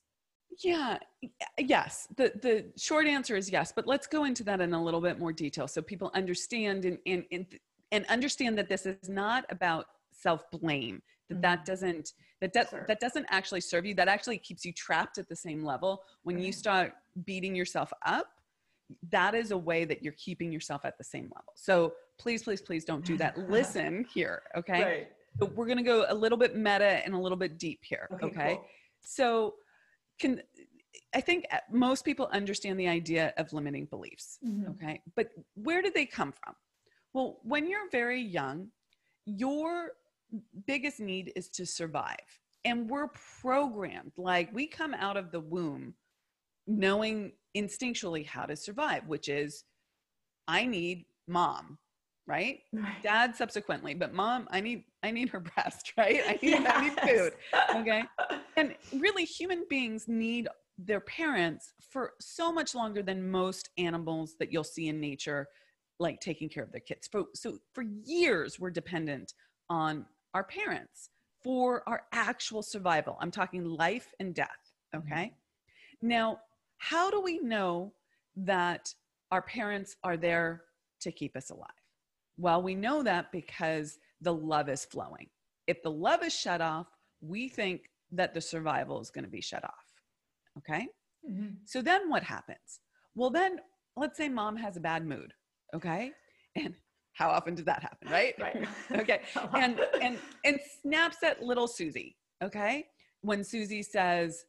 Yeah, 0.58 0.98
yes. 1.58 2.08
The 2.16 2.32
the 2.42 2.72
short 2.76 3.06
answer 3.06 3.36
is 3.36 3.50
yes, 3.50 3.72
but 3.74 3.86
let's 3.86 4.06
go 4.06 4.24
into 4.24 4.44
that 4.44 4.60
in 4.60 4.74
a 4.74 4.82
little 4.82 5.00
bit 5.00 5.18
more 5.18 5.32
detail 5.32 5.66
so 5.66 5.80
people 5.80 6.10
understand 6.14 6.84
and 6.84 6.98
and, 7.06 7.24
and 7.32 7.46
and 7.92 8.04
understand 8.06 8.58
that 8.58 8.68
this 8.68 8.86
is 8.86 9.08
not 9.08 9.44
about 9.50 9.86
self-blame 10.10 11.00
that 11.28 11.34
mm-hmm. 11.34 11.42
that 11.42 11.64
doesn't 11.64 12.12
that 12.40 12.52
that, 12.52 12.70
sure. 12.70 12.84
that 12.88 12.98
doesn't 12.98 13.26
actually 13.30 13.60
serve 13.60 13.86
you 13.86 13.94
that 13.94 14.08
actually 14.08 14.38
keeps 14.38 14.64
you 14.64 14.72
trapped 14.72 15.18
at 15.18 15.28
the 15.28 15.36
same 15.36 15.64
level 15.64 16.02
when 16.24 16.38
you 16.38 16.52
start 16.52 16.92
beating 17.24 17.54
yourself 17.54 17.92
up 18.04 18.26
that 19.10 19.34
is 19.34 19.52
a 19.52 19.56
way 19.56 19.84
that 19.84 20.02
you're 20.02 20.14
keeping 20.14 20.52
yourself 20.52 20.84
at 20.84 20.98
the 20.98 21.04
same 21.04 21.30
level 21.34 21.52
so 21.54 21.92
please 22.18 22.42
please 22.42 22.60
please 22.60 22.84
don't 22.84 23.04
do 23.04 23.16
that 23.16 23.36
listen 23.48 24.04
here 24.12 24.42
okay 24.56 24.82
right. 24.82 25.08
so 25.38 25.46
we're 25.54 25.66
going 25.66 25.78
to 25.78 25.84
go 25.84 26.04
a 26.08 26.14
little 26.14 26.38
bit 26.38 26.56
meta 26.56 27.00
and 27.04 27.14
a 27.14 27.18
little 27.18 27.38
bit 27.38 27.58
deep 27.58 27.80
here 27.82 28.08
okay, 28.14 28.26
okay? 28.26 28.54
Cool. 28.54 28.66
so 29.00 29.54
can 30.20 30.42
I 31.14 31.20
think 31.20 31.46
uh, 31.50 31.58
most 31.70 32.04
people 32.04 32.28
understand 32.32 32.78
the 32.78 32.88
idea 32.88 33.34
of 33.36 33.52
limiting 33.52 33.86
beliefs. 33.86 34.38
Mm-hmm. 34.46 34.70
Okay. 34.70 35.02
But 35.14 35.28
where 35.54 35.82
did 35.82 35.94
they 35.94 36.06
come 36.06 36.32
from? 36.32 36.54
Well, 37.14 37.38
when 37.42 37.68
you're 37.68 37.90
very 37.90 38.20
young, 38.20 38.68
your 39.26 39.92
biggest 40.66 41.00
need 41.00 41.32
is 41.36 41.48
to 41.50 41.66
survive. 41.66 42.16
And 42.64 42.88
we're 42.88 43.08
programmed, 43.40 44.12
like 44.16 44.52
we 44.54 44.66
come 44.66 44.94
out 44.94 45.16
of 45.16 45.32
the 45.32 45.40
womb 45.40 45.94
knowing 46.66 47.32
instinctually 47.56 48.24
how 48.24 48.46
to 48.46 48.56
survive, 48.56 49.06
which 49.08 49.28
is 49.28 49.64
I 50.46 50.64
need 50.64 51.06
mom, 51.26 51.78
right? 52.26 52.60
right? 52.72 53.02
Dad 53.02 53.34
subsequently, 53.36 53.94
but 53.94 54.14
mom, 54.14 54.48
I 54.50 54.60
need 54.60 54.84
I 55.02 55.10
need 55.10 55.28
her 55.30 55.40
breast, 55.54 55.92
right? 55.96 56.20
I 56.26 56.32
need 56.32 56.38
yes. 56.42 56.72
I 56.74 56.80
need 56.82 57.00
food. 57.00 57.32
Okay. 57.76 58.02
and 58.56 58.74
really 58.96 59.24
human 59.24 59.64
beings 59.68 60.06
need 60.08 60.48
their 60.78 61.00
parents 61.00 61.72
for 61.90 62.12
so 62.20 62.52
much 62.52 62.74
longer 62.74 63.02
than 63.02 63.30
most 63.30 63.70
animals 63.76 64.36
that 64.38 64.52
you'll 64.52 64.64
see 64.64 64.88
in 64.88 65.00
nature 65.00 65.48
like 66.02 66.20
taking 66.20 66.48
care 66.48 66.64
of 66.64 66.72
their 66.72 66.80
kids. 66.80 67.08
For, 67.10 67.24
so 67.34 67.58
for 67.72 67.84
years, 68.04 68.60
we're 68.60 68.70
dependent 68.70 69.32
on 69.70 70.04
our 70.34 70.44
parents 70.44 71.08
for 71.42 71.82
our 71.88 72.02
actual 72.12 72.62
survival. 72.62 73.16
I'm 73.20 73.30
talking 73.30 73.64
life 73.64 74.12
and 74.20 74.34
death. 74.34 74.48
Mm-hmm. 74.94 75.12
Okay. 75.12 75.24
Mm-hmm. 75.24 76.08
Now, 76.08 76.40
how 76.78 77.10
do 77.10 77.20
we 77.20 77.38
know 77.38 77.92
that 78.36 78.92
our 79.30 79.42
parents 79.42 79.96
are 80.04 80.16
there 80.16 80.62
to 81.00 81.12
keep 81.12 81.36
us 81.36 81.50
alive? 81.50 81.70
Well, 82.36 82.62
we 82.62 82.74
know 82.74 83.02
that 83.02 83.30
because 83.32 83.98
the 84.20 84.34
love 84.34 84.68
is 84.68 84.84
flowing. 84.84 85.28
If 85.66 85.82
the 85.82 85.90
love 85.90 86.22
is 86.22 86.34
shut 86.34 86.60
off, 86.60 86.86
we 87.20 87.48
think 87.48 87.82
that 88.10 88.34
the 88.34 88.40
survival 88.40 89.00
is 89.00 89.10
going 89.10 89.24
to 89.24 89.30
be 89.30 89.40
shut 89.40 89.64
off. 89.64 89.86
Okay. 90.58 90.88
Mm-hmm. 91.28 91.54
So 91.64 91.82
then 91.82 92.10
what 92.10 92.24
happens? 92.24 92.80
Well, 93.14 93.30
then 93.30 93.60
let's 93.96 94.18
say 94.18 94.28
mom 94.28 94.56
has 94.56 94.76
a 94.76 94.80
bad 94.80 95.06
mood 95.06 95.32
okay? 95.74 96.12
And 96.54 96.74
how 97.14 97.30
often 97.30 97.54
does 97.54 97.64
that 97.64 97.82
happen 97.82 98.10
right? 98.10 98.34
Right. 98.38 98.66
Okay. 99.00 99.20
And 99.54 99.80
and 100.00 100.18
and 100.44 100.58
snaps 100.82 101.18
at 101.22 101.42
little 101.42 101.66
susie 101.66 102.16
okay? 102.42 102.86
When 103.22 103.44
susie 103.44 103.82
says 103.82 104.44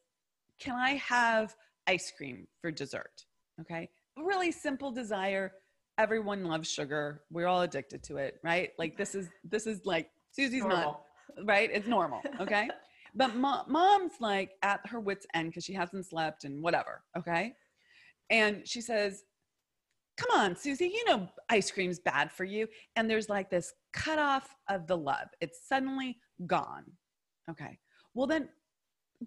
can 0.59 0.75
i 0.75 0.91
have 0.91 1.55
ice 1.87 2.11
cream 2.15 2.47
for 2.61 2.71
dessert? 2.71 3.25
Okay? 3.61 3.89
Really 4.17 4.51
simple 4.51 4.91
desire. 4.91 5.51
Everyone 5.97 6.43
loves 6.45 6.69
sugar. 6.69 7.21
We're 7.31 7.47
all 7.47 7.61
addicted 7.61 8.03
to 8.03 8.17
it 8.17 8.39
right? 8.43 8.71
Like 8.77 8.97
this 8.97 9.15
is 9.15 9.29
this 9.43 9.67
is 9.67 9.85
like 9.85 10.09
susie's 10.31 10.61
normal. 10.63 10.77
not 10.77 11.45
right? 11.45 11.69
It's 11.71 11.87
normal 11.87 12.21
okay? 12.39 12.69
But 13.15 13.35
mo- 13.35 13.63
mom's 13.67 14.13
like 14.19 14.51
at 14.63 14.79
her 14.87 14.99
wits 14.99 15.25
end 15.33 15.49
because 15.49 15.63
she 15.63 15.73
hasn't 15.73 16.05
slept 16.07 16.43
and 16.43 16.61
whatever 16.61 17.03
okay? 17.17 17.53
And 18.29 18.67
she 18.67 18.81
says 18.81 19.23
come 20.17 20.39
on, 20.39 20.55
Susie, 20.55 20.91
you 20.93 21.03
know 21.05 21.27
ice 21.49 21.71
cream's 21.71 21.99
bad 21.99 22.31
for 22.31 22.43
you. 22.43 22.67
And 22.95 23.09
there's 23.09 23.29
like 23.29 23.49
this 23.49 23.73
cutoff 23.93 24.55
of 24.69 24.87
the 24.87 24.97
love. 24.97 25.27
It's 25.41 25.67
suddenly 25.67 26.17
gone. 26.47 26.85
Okay. 27.49 27.77
Well, 28.13 28.27
then 28.27 28.49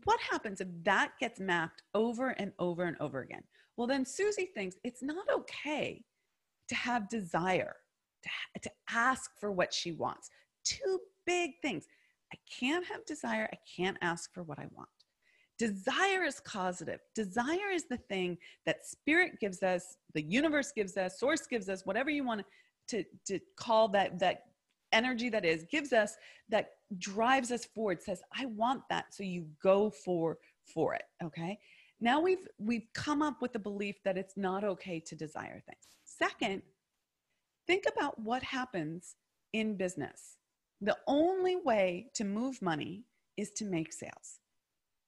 what 0.05 0.21
happens 0.21 0.61
if 0.61 0.69
that 0.83 1.13
gets 1.21 1.41
mapped 1.41 1.83
over 1.95 2.31
and 2.31 2.53
over 2.59 2.85
and 2.85 2.97
over 3.01 3.21
again? 3.21 3.43
Well, 3.77 3.87
then 3.87 4.05
Susie 4.05 4.51
thinks 4.55 4.77
it's 4.85 5.03
not 5.03 5.27
okay 5.31 6.03
to 6.69 6.75
have 6.75 7.09
desire, 7.09 7.77
to, 8.23 8.61
to 8.63 8.71
ask 8.91 9.31
for 9.39 9.53
what 9.53 9.73
she 9.73 9.93
wants. 9.93 10.31
Two 10.65 10.99
big 11.27 11.53
things. 11.63 11.87
I 12.33 12.37
can't 12.59 12.85
have 12.87 13.05
desire. 13.05 13.49
I 13.53 13.59
can't 13.77 13.99
ask 14.01 14.33
for 14.33 14.43
what 14.43 14.59
I 14.59 14.67
want. 14.73 14.89
Desire 15.59 16.25
is 16.25 16.41
causative. 16.41 17.01
Desire 17.15 17.71
is 17.73 17.85
the 17.89 17.97
thing 17.97 18.37
that 18.67 18.87
spirit 18.87 19.41
gives 19.41 19.63
us, 19.63 19.97
the 20.15 20.23
universe 20.23 20.73
gives 20.73 20.97
us, 20.97 21.19
source 21.19 21.47
gives 21.47 21.69
us, 21.69 21.87
whatever 21.87 22.11
you 22.11 22.25
want 22.25 22.45
to, 22.89 23.05
to 23.27 23.41
call 23.57 23.89
that, 23.89 24.19
that 24.19 24.45
energy 24.93 25.29
that 25.31 25.45
is, 25.45 25.65
gives 25.71 25.93
us 25.93 26.17
that 26.49 26.73
drives 26.99 27.51
us 27.51 27.65
forward, 27.65 28.03
says, 28.03 28.23
I 28.37 28.47
want 28.47 28.83
that. 28.91 29.15
So 29.15 29.23
you 29.23 29.47
go 29.63 29.91
for, 29.91 30.39
for 30.65 30.95
it. 30.95 31.05
Okay. 31.25 31.59
Now 32.01 32.21
we've, 32.21 32.47
we've 32.59 32.87
come 32.95 33.23
up 33.23 33.41
with 33.41 33.53
the 33.53 33.59
belief 33.59 33.97
that 34.05 34.19
it's 34.19 34.37
not 34.37 34.63
okay 34.63 35.01
to 35.01 35.17
desire 35.17 35.63
things. 35.67 35.87
Second, 36.05 36.63
think 37.67 37.85
about 37.91 38.19
what 38.19 38.43
happens 38.43 39.17
in 39.53 39.77
business. 39.77 40.37
The 40.83 40.97
only 41.07 41.57
way 41.57 42.09
to 42.15 42.25
move 42.25 42.61
money 42.61 43.05
is 43.39 43.51
to 43.53 43.65
make 43.65 43.93
sales. 43.93 44.41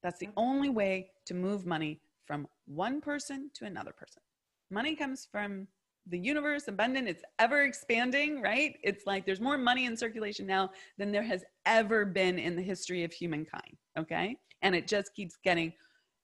That's 0.02 0.18
the 0.18 0.30
only 0.37 0.70
way 0.70 1.11
to 1.26 1.34
move 1.34 1.66
money 1.66 2.00
from 2.26 2.46
one 2.66 3.00
person 3.00 3.50
to 3.54 3.64
another 3.64 3.92
person. 3.92 4.22
Money 4.70 4.94
comes 4.94 5.26
from 5.30 5.66
the 6.06 6.18
universe, 6.18 6.68
abundant, 6.68 7.08
it's 7.08 7.22
ever 7.38 7.62
expanding, 7.62 8.40
right? 8.40 8.76
It's 8.82 9.06
like 9.06 9.26
there's 9.26 9.40
more 9.40 9.58
money 9.58 9.84
in 9.84 9.96
circulation 9.96 10.46
now 10.46 10.70
than 10.96 11.12
there 11.12 11.22
has 11.22 11.44
ever 11.66 12.04
been 12.04 12.38
in 12.38 12.56
the 12.56 12.62
history 12.62 13.04
of 13.04 13.12
humankind, 13.12 13.76
okay? 13.98 14.37
And 14.62 14.74
it 14.74 14.88
just 14.88 15.14
keeps 15.14 15.37
getting 15.44 15.72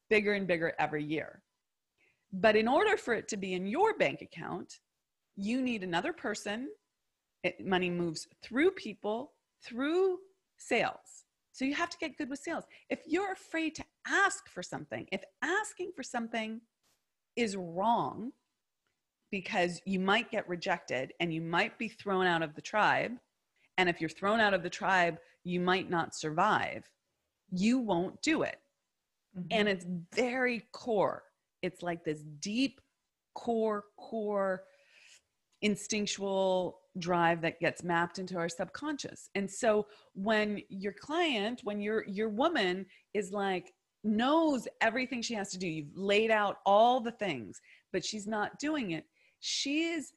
bigger 0.08 0.32
and 0.34 0.46
bigger 0.46 0.72
every 0.78 1.04
year. 1.04 1.42
But 2.32 2.56
in 2.56 2.66
order 2.66 2.96
for 2.96 3.14
it 3.14 3.28
to 3.28 3.36
be 3.36 3.54
in 3.54 3.66
your 3.66 3.96
bank 3.96 4.22
account, 4.22 4.80
you 5.36 5.60
need 5.60 5.82
another 5.82 6.12
person. 6.12 6.68
It, 7.42 7.64
money 7.64 7.90
moves 7.90 8.26
through 8.42 8.72
people, 8.72 9.32
through 9.62 10.18
sales. 10.56 11.23
So 11.54 11.64
you 11.64 11.74
have 11.74 11.88
to 11.90 11.98
get 11.98 12.18
good 12.18 12.28
with 12.28 12.40
sales. 12.40 12.64
If 12.90 12.98
you're 13.06 13.32
afraid 13.32 13.76
to 13.76 13.84
ask 14.06 14.48
for 14.48 14.62
something, 14.62 15.06
if 15.12 15.22
asking 15.42 15.92
for 15.94 16.02
something 16.02 16.60
is 17.36 17.56
wrong, 17.56 18.32
because 19.30 19.80
you 19.84 20.00
might 20.00 20.30
get 20.30 20.48
rejected 20.48 21.12
and 21.20 21.32
you 21.32 21.40
might 21.40 21.78
be 21.78 21.88
thrown 21.88 22.26
out 22.26 22.42
of 22.42 22.54
the 22.54 22.60
tribe. 22.60 23.12
And 23.78 23.88
if 23.88 24.00
you're 24.00 24.10
thrown 24.10 24.40
out 24.40 24.54
of 24.54 24.62
the 24.62 24.70
tribe, 24.70 25.18
you 25.42 25.60
might 25.60 25.88
not 25.88 26.14
survive. 26.14 26.88
You 27.50 27.78
won't 27.78 28.20
do 28.22 28.42
it. 28.42 28.58
Mm-hmm. 29.36 29.46
And 29.50 29.68
it's 29.68 29.86
very 30.14 30.64
core. 30.72 31.22
It's 31.62 31.82
like 31.82 32.04
this 32.04 32.22
deep 32.40 32.80
core, 33.34 33.84
core 33.96 34.64
instinctual 35.62 36.80
drive 36.98 37.40
that 37.42 37.60
gets 37.60 37.82
mapped 37.82 38.18
into 38.18 38.36
our 38.36 38.48
subconscious. 38.48 39.30
And 39.34 39.50
so 39.50 39.86
when 40.14 40.62
your 40.68 40.92
client, 40.92 41.60
when 41.64 41.80
your 41.80 42.04
your 42.06 42.28
woman 42.28 42.86
is 43.14 43.32
like 43.32 43.72
knows 44.04 44.68
everything 44.80 45.22
she 45.22 45.34
has 45.34 45.50
to 45.50 45.58
do, 45.58 45.66
you've 45.66 45.96
laid 45.96 46.30
out 46.30 46.58
all 46.66 47.00
the 47.00 47.12
things, 47.12 47.60
but 47.92 48.04
she's 48.04 48.26
not 48.26 48.58
doing 48.58 48.92
it. 48.92 49.04
She 49.40 49.84
is 49.84 50.12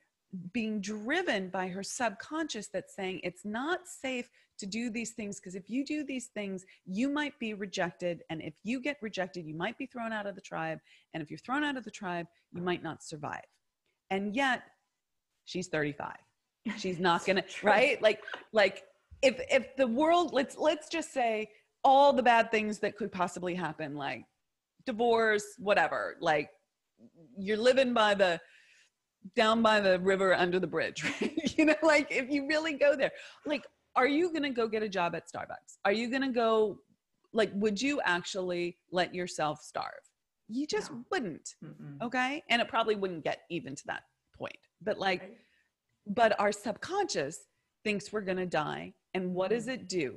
being 0.54 0.82
driven 0.82 1.50
by 1.50 1.68
her 1.68 1.84
subconscious 1.84 2.68
that's 2.68 2.96
saying 2.96 3.22
it's 3.24 3.46
not 3.46 3.88
safe 3.88 4.30
to 4.60 4.66
do 4.66 4.90
these 4.90 5.12
things 5.12 5.40
because 5.40 5.56
if 5.56 5.70
you 5.70 5.86
do 5.86 6.04
these 6.04 6.28
things, 6.28 6.66
you 6.86 7.10
might 7.10 7.38
be 7.40 7.54
rejected. 7.54 8.24
And 8.30 8.42
if 8.42 8.54
you 8.64 8.82
get 8.82 8.98
rejected, 9.02 9.46
you 9.46 9.56
might 9.56 9.78
be 9.78 9.86
thrown 9.86 10.12
out 10.12 10.28
of 10.28 10.36
the 10.36 10.42
tribe. 10.42 10.80
And 11.14 11.24
if 11.24 11.30
you're 11.30 11.38
thrown 11.38 11.64
out 11.64 11.78
of 11.78 11.86
the 11.86 11.92
tribe, 11.92 12.28
you 12.52 12.62
might 12.62 12.84
not 12.84 13.04
survive. 13.04 13.46
And 14.10 14.36
yet, 14.36 14.64
she's 15.46 15.68
35. 15.68 16.16
She's 16.78 17.00
not 17.00 17.26
gonna, 17.26 17.44
right? 17.64 18.02
Like, 18.02 18.22
like 18.52 18.84
if 19.22 19.40
if 19.50 19.76
the 19.76 19.88
world, 19.88 20.34
let's 20.34 20.58
let's 20.58 20.90
just 20.90 21.14
say 21.14 21.50
all 21.84 22.14
the 22.14 22.24
bad 22.24 22.52
things 22.52 22.80
that 22.80 22.98
could 22.98 23.12
possibly 23.12 23.56
happen, 23.56 23.96
like 23.96 24.26
divorce, 24.86 25.46
whatever, 25.60 26.18
like 26.20 26.50
you're 27.38 27.58
living 27.58 27.94
by 27.94 28.14
the 28.14 28.40
down 29.36 29.62
by 29.62 29.80
the 29.80 30.00
river 30.00 30.34
under 30.34 30.60
the 30.60 30.68
bridge, 30.68 31.04
right? 31.22 31.58
you 31.58 31.66
know, 31.66 31.76
like 31.84 32.08
if 32.12 32.30
you 32.30 32.48
really 32.48 32.74
go 32.74 32.96
there, 32.96 33.12
like, 33.46 33.64
are 33.96 34.08
you 34.08 34.32
to 34.44 34.50
go 34.50 34.68
get 34.68 34.84
a 34.84 34.90
job 34.90 35.16
at 35.16 35.24
Starbucks? 35.32 35.78
Are 35.86 35.92
you 35.92 36.10
to 36.22 36.30
go, 36.30 36.80
like, 37.34 37.52
would 37.56 37.82
you 37.82 38.00
actually 38.06 38.78
let 38.92 39.14
yourself 39.14 39.62
starve? 39.62 39.94
You 40.48 40.68
just 40.68 40.92
no. 40.92 41.04
wouldn't. 41.12 41.56
Mm-mm. 41.64 42.02
Okay. 42.02 42.44
And 42.50 42.62
it 42.62 42.68
probably 42.70 42.96
wouldn't 42.96 43.24
get 43.24 43.42
even 43.50 43.76
to 43.76 43.84
that 43.88 44.04
point. 44.38 44.58
But, 44.82 45.00
like, 45.00 45.22
right. 45.22 45.38
But 46.10 46.40
our 46.40 46.52
subconscious 46.52 47.40
thinks 47.84 48.12
we're 48.12 48.22
going 48.22 48.38
to 48.38 48.46
die. 48.46 48.94
And 49.14 49.34
what 49.34 49.52
does 49.52 49.68
mm. 49.68 49.74
it 49.74 49.90
do? 49.90 50.16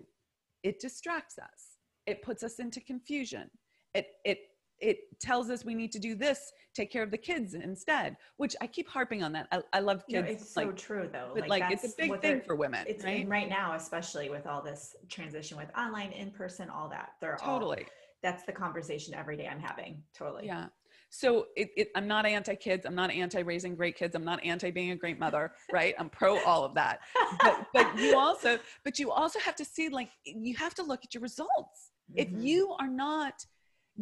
It 0.62 0.80
distracts 0.80 1.38
us, 1.38 1.78
it 2.06 2.22
puts 2.22 2.42
us 2.42 2.58
into 2.58 2.80
confusion. 2.80 3.50
It, 3.94 4.06
it 4.24 4.38
it 4.80 5.20
tells 5.20 5.50
us 5.50 5.64
we 5.64 5.74
need 5.74 5.92
to 5.92 5.98
do 5.98 6.14
this 6.14 6.52
take 6.74 6.90
care 6.90 7.02
of 7.02 7.10
the 7.10 7.18
kids 7.18 7.54
instead 7.54 8.16
which 8.38 8.56
i 8.60 8.66
keep 8.66 8.88
harping 8.88 9.22
on 9.22 9.32
that 9.32 9.46
i, 9.52 9.60
I 9.74 9.80
love 9.80 10.06
kids 10.08 10.26
no, 10.26 10.32
it's 10.32 10.56
like, 10.56 10.66
so 10.68 10.72
true 10.72 11.08
though 11.12 11.32
but 11.34 11.48
like, 11.48 11.62
like 11.62 11.72
it's 11.72 11.84
a 11.84 11.96
big 11.96 12.20
thing 12.20 12.40
for 12.40 12.56
women 12.56 12.84
it's 12.88 13.04
right? 13.04 13.28
right 13.28 13.48
now 13.48 13.74
especially 13.74 14.30
with 14.30 14.46
all 14.46 14.62
this 14.62 14.96
transition 15.08 15.56
with 15.56 15.68
online 15.76 16.12
in 16.12 16.30
person 16.30 16.70
all 16.70 16.88
that 16.88 17.10
they're 17.20 17.38
totally 17.42 17.82
all, 17.82 17.90
that's 18.22 18.44
the 18.44 18.52
conversation 18.52 19.14
every 19.14 19.36
day 19.36 19.48
i'm 19.48 19.60
having 19.60 20.02
totally 20.16 20.46
yeah 20.46 20.66
so 21.10 21.46
it, 21.56 21.70
it, 21.76 21.88
i'm 21.96 22.06
not 22.06 22.24
anti 22.24 22.54
kids 22.54 22.86
i'm 22.86 22.94
not 22.94 23.10
anti 23.10 23.40
raising 23.40 23.74
great 23.74 23.96
kids 23.96 24.14
i'm 24.14 24.24
not 24.24 24.42
anti 24.44 24.70
being 24.70 24.92
a 24.92 24.96
great 24.96 25.18
mother 25.24 25.52
right 25.72 25.94
i'm 25.98 26.08
pro 26.08 26.42
all 26.44 26.64
of 26.64 26.74
that 26.74 27.00
but, 27.42 27.66
but 27.74 27.98
you 27.98 28.16
also 28.18 28.58
but 28.84 28.98
you 28.98 29.10
also 29.10 29.38
have 29.40 29.56
to 29.56 29.64
see 29.64 29.88
like 29.88 30.10
you 30.24 30.54
have 30.56 30.74
to 30.74 30.82
look 30.82 31.04
at 31.04 31.14
your 31.14 31.22
results 31.22 31.90
mm-hmm. 32.10 32.20
if 32.20 32.28
you 32.42 32.74
are 32.80 32.88
not 32.88 33.34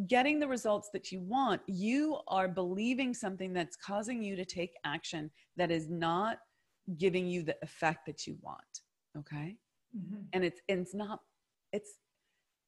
getting 0.07 0.39
the 0.39 0.47
results 0.47 0.89
that 0.93 1.11
you 1.11 1.19
want, 1.21 1.61
you 1.67 2.19
are 2.27 2.47
believing 2.47 3.13
something 3.13 3.53
that's 3.53 3.75
causing 3.75 4.23
you 4.23 4.35
to 4.35 4.45
take 4.45 4.73
action 4.85 5.29
that 5.57 5.71
is 5.71 5.89
not 5.89 6.37
giving 6.97 7.27
you 7.27 7.43
the 7.43 7.55
effect 7.61 8.05
that 8.05 8.25
you 8.25 8.37
want. 8.41 8.61
Okay. 9.17 9.55
Mm-hmm. 9.97 10.21
And 10.33 10.43
it's, 10.43 10.61
and 10.69 10.79
it's 10.81 10.95
not, 10.95 11.19
it's, 11.73 11.95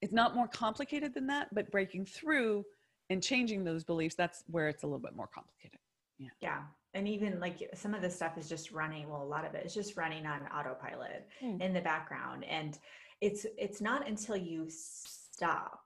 it's 0.02 0.14
not 0.14 0.36
more 0.36 0.48
complicated 0.48 1.14
than 1.14 1.28
that, 1.28 1.48
but 1.54 1.72
breaking 1.72 2.06
through 2.06 2.66
and 3.12 3.22
changing 3.22 3.64
those 3.64 3.84
beliefs, 3.84 4.16
that's 4.16 4.44
where 4.48 4.70
it's 4.70 4.84
a 4.84 4.86
little 4.86 5.00
bit 5.00 5.16
more 5.16 5.28
complicated. 5.28 5.80
Yeah. 6.18 6.30
Yeah. 6.40 6.60
And 6.94 7.08
even 7.08 7.40
like 7.40 7.70
some 7.74 7.94
of 7.94 8.02
the 8.02 8.10
stuff 8.10 8.38
is 8.38 8.50
just 8.50 8.72
running. 8.72 9.10
Well, 9.10 9.22
a 9.22 9.24
lot 9.24 9.46
of 9.46 9.54
it 9.54 9.66
is 9.66 9.74
just 9.74 9.98
running 9.98 10.26
on 10.26 10.42
autopilot 10.56 11.28
mm. 11.44 11.62
in 11.62 11.74
the 11.74 11.82
background. 11.82 12.46
And 12.46 12.78
it's, 13.22 13.46
it's 13.58 13.82
not 13.82 14.08
until 14.08 14.36
you 14.36 14.68
stop 14.70 15.80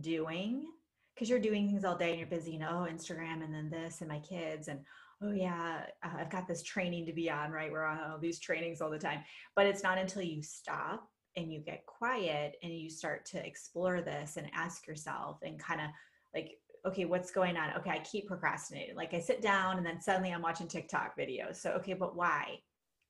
doing 0.00 0.66
because 1.14 1.28
you're 1.28 1.38
doing 1.38 1.68
things 1.68 1.84
all 1.84 1.96
day 1.96 2.10
and 2.10 2.18
you're 2.18 2.28
busy, 2.28 2.52
you 2.52 2.58
know, 2.58 2.86
oh, 2.88 2.92
Instagram 2.92 3.44
and 3.44 3.54
then 3.54 3.70
this 3.70 4.00
and 4.00 4.08
my 4.08 4.18
kids 4.20 4.68
and 4.68 4.80
oh 5.22 5.30
yeah, 5.30 5.82
uh, 6.02 6.08
I've 6.18 6.30
got 6.30 6.48
this 6.48 6.62
training 6.62 7.06
to 7.06 7.12
be 7.12 7.30
on, 7.30 7.50
right? 7.50 7.70
We're 7.70 7.84
on 7.84 7.98
all 8.10 8.18
these 8.18 8.40
trainings 8.40 8.80
all 8.80 8.90
the 8.90 8.98
time. 8.98 9.20
But 9.54 9.66
it's 9.66 9.82
not 9.82 9.98
until 9.98 10.22
you 10.22 10.42
stop 10.42 11.08
and 11.36 11.52
you 11.52 11.60
get 11.60 11.86
quiet 11.86 12.56
and 12.62 12.72
you 12.72 12.90
start 12.90 13.24
to 13.26 13.46
explore 13.46 14.00
this 14.00 14.36
and 14.36 14.48
ask 14.54 14.86
yourself 14.86 15.38
and 15.42 15.58
kind 15.58 15.80
of 15.80 15.88
like, 16.34 16.58
okay, 16.86 17.04
what's 17.04 17.30
going 17.30 17.56
on? 17.56 17.70
Okay, 17.76 17.90
I 17.90 17.98
keep 17.98 18.26
procrastinating. 18.26 18.96
Like 18.96 19.14
I 19.14 19.20
sit 19.20 19.40
down 19.40 19.76
and 19.76 19.86
then 19.86 20.00
suddenly 20.00 20.30
I'm 20.30 20.42
watching 20.42 20.68
TikTok 20.68 21.16
videos. 21.16 21.56
So, 21.56 21.70
okay, 21.72 21.94
but 21.94 22.16
why? 22.16 22.58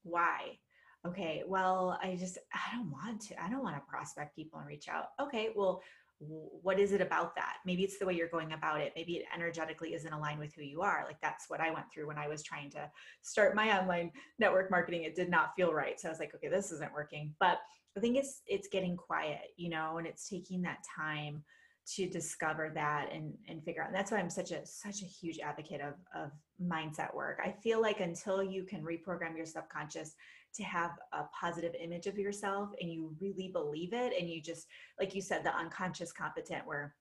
Why? 0.02 0.58
Okay, 1.06 1.42
well, 1.46 1.98
I 2.02 2.16
just, 2.16 2.38
I 2.52 2.76
don't 2.76 2.90
want 2.90 3.20
to. 3.22 3.42
I 3.42 3.50
don't 3.50 3.62
want 3.62 3.76
to 3.76 3.82
prospect 3.88 4.36
people 4.36 4.58
and 4.58 4.68
reach 4.68 4.88
out. 4.88 5.06
Okay, 5.20 5.50
well, 5.56 5.82
what 6.24 6.78
is 6.78 6.92
it 6.92 7.00
about 7.00 7.34
that 7.34 7.56
maybe 7.66 7.82
it's 7.82 7.98
the 7.98 8.06
way 8.06 8.14
you're 8.14 8.28
going 8.28 8.52
about 8.52 8.80
it 8.80 8.92
maybe 8.94 9.14
it 9.14 9.24
energetically 9.34 9.94
isn't 9.94 10.12
aligned 10.12 10.38
with 10.38 10.54
who 10.54 10.62
you 10.62 10.80
are 10.80 11.04
like 11.06 11.20
that's 11.20 11.50
what 11.50 11.60
i 11.60 11.70
went 11.70 11.86
through 11.92 12.06
when 12.06 12.18
i 12.18 12.28
was 12.28 12.42
trying 12.42 12.70
to 12.70 12.88
start 13.22 13.56
my 13.56 13.76
online 13.78 14.10
network 14.38 14.70
marketing 14.70 15.02
it 15.02 15.16
did 15.16 15.28
not 15.28 15.54
feel 15.56 15.72
right 15.72 16.00
so 16.00 16.08
i 16.08 16.10
was 16.10 16.20
like 16.20 16.34
okay 16.34 16.48
this 16.48 16.70
isn't 16.70 16.92
working 16.92 17.34
but 17.40 17.58
i 17.96 18.00
think 18.00 18.16
it's 18.16 18.42
it's 18.46 18.68
getting 18.68 18.96
quiet 18.96 19.48
you 19.56 19.68
know 19.68 19.98
and 19.98 20.06
it's 20.06 20.28
taking 20.28 20.62
that 20.62 20.78
time 20.96 21.42
to 21.84 22.08
discover 22.08 22.70
that 22.74 23.08
and 23.12 23.34
and 23.48 23.62
figure 23.64 23.82
out 23.82 23.88
and 23.88 23.96
that's 23.96 24.12
why 24.12 24.18
i'm 24.18 24.30
such 24.30 24.52
a 24.52 24.64
such 24.64 25.02
a 25.02 25.06
huge 25.06 25.38
advocate 25.40 25.80
of 25.80 25.94
of 26.14 26.30
mindset 26.62 27.14
work. 27.14 27.40
I 27.44 27.50
feel 27.50 27.80
like 27.80 28.00
until 28.00 28.42
you 28.42 28.64
can 28.64 28.82
reprogram 28.82 29.36
your 29.36 29.46
subconscious 29.46 30.14
to 30.54 30.62
have 30.62 30.92
a 31.12 31.24
positive 31.38 31.74
image 31.80 32.06
of 32.06 32.18
yourself 32.18 32.70
and 32.80 32.90
you 32.90 33.14
really 33.20 33.48
believe 33.48 33.92
it 33.92 34.12
and 34.18 34.28
you 34.28 34.40
just 34.40 34.66
like 34.98 35.14
you 35.14 35.22
said 35.22 35.44
the 35.44 35.56
unconscious 35.56 36.12
competent 36.12 36.66
where 36.66 36.94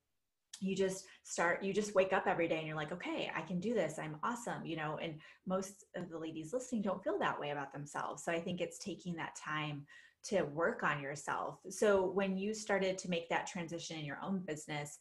you 0.60 0.76
just 0.76 1.06
start 1.24 1.63
you 1.63 1.74
just 1.74 1.96
wake 1.96 2.13
up 2.13 2.28
every 2.28 2.48
day 2.48 2.58
and 2.58 2.67
you're 2.67 2.76
like 2.76 2.91
okay 2.91 3.32
i 3.36 3.41
can 3.41 3.60
do 3.60 3.74
this. 3.74 4.00
I'm 4.00 4.17
awesome 4.24 4.65
you 4.65 4.78
know 4.78 4.98
and 5.02 5.15
most 5.46 5.86
of 5.96 6.10
the 6.10 6.17
ladies 6.17 6.54
listening 6.54 6.82
don't 6.82 7.04
feel 7.04 7.20
that 7.20 7.39
way 7.39 7.50
about 7.52 7.74
themselves. 7.74 8.24
So 8.24 8.32
i 8.32 8.39
think 8.39 8.62
it's 8.62 8.78
taking 8.78 9.15
that 9.15 9.36
time 9.36 9.86
to 10.24 10.44
work 10.44 10.84
on 10.84 11.02
yourself. 11.02 11.60
So 11.70 12.06
when 12.12 12.38
you 12.38 12.54
started 12.54 12.98
to 13.00 13.10
make 13.10 13.30
that 13.30 13.48
transition 13.48 13.98
in 13.98 14.06
your 14.06 14.20
own 14.24 14.40
business 14.46 15.00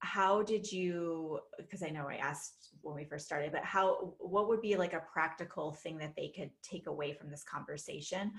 how 0.00 0.42
did 0.42 0.70
you 0.70 1.40
because 1.56 1.82
i 1.82 1.88
know 1.88 2.06
i 2.06 2.16
asked 2.16 2.74
when 2.82 2.94
we 2.94 3.06
first 3.06 3.24
started 3.24 3.50
but 3.50 3.64
how 3.64 4.14
what 4.18 4.46
would 4.46 4.60
be 4.60 4.76
like 4.76 4.92
a 4.92 5.02
practical 5.10 5.72
thing 5.72 5.96
that 5.96 6.14
they 6.14 6.30
could 6.36 6.50
take 6.62 6.86
away 6.86 7.14
from 7.14 7.30
this 7.30 7.42
conversation 7.42 8.30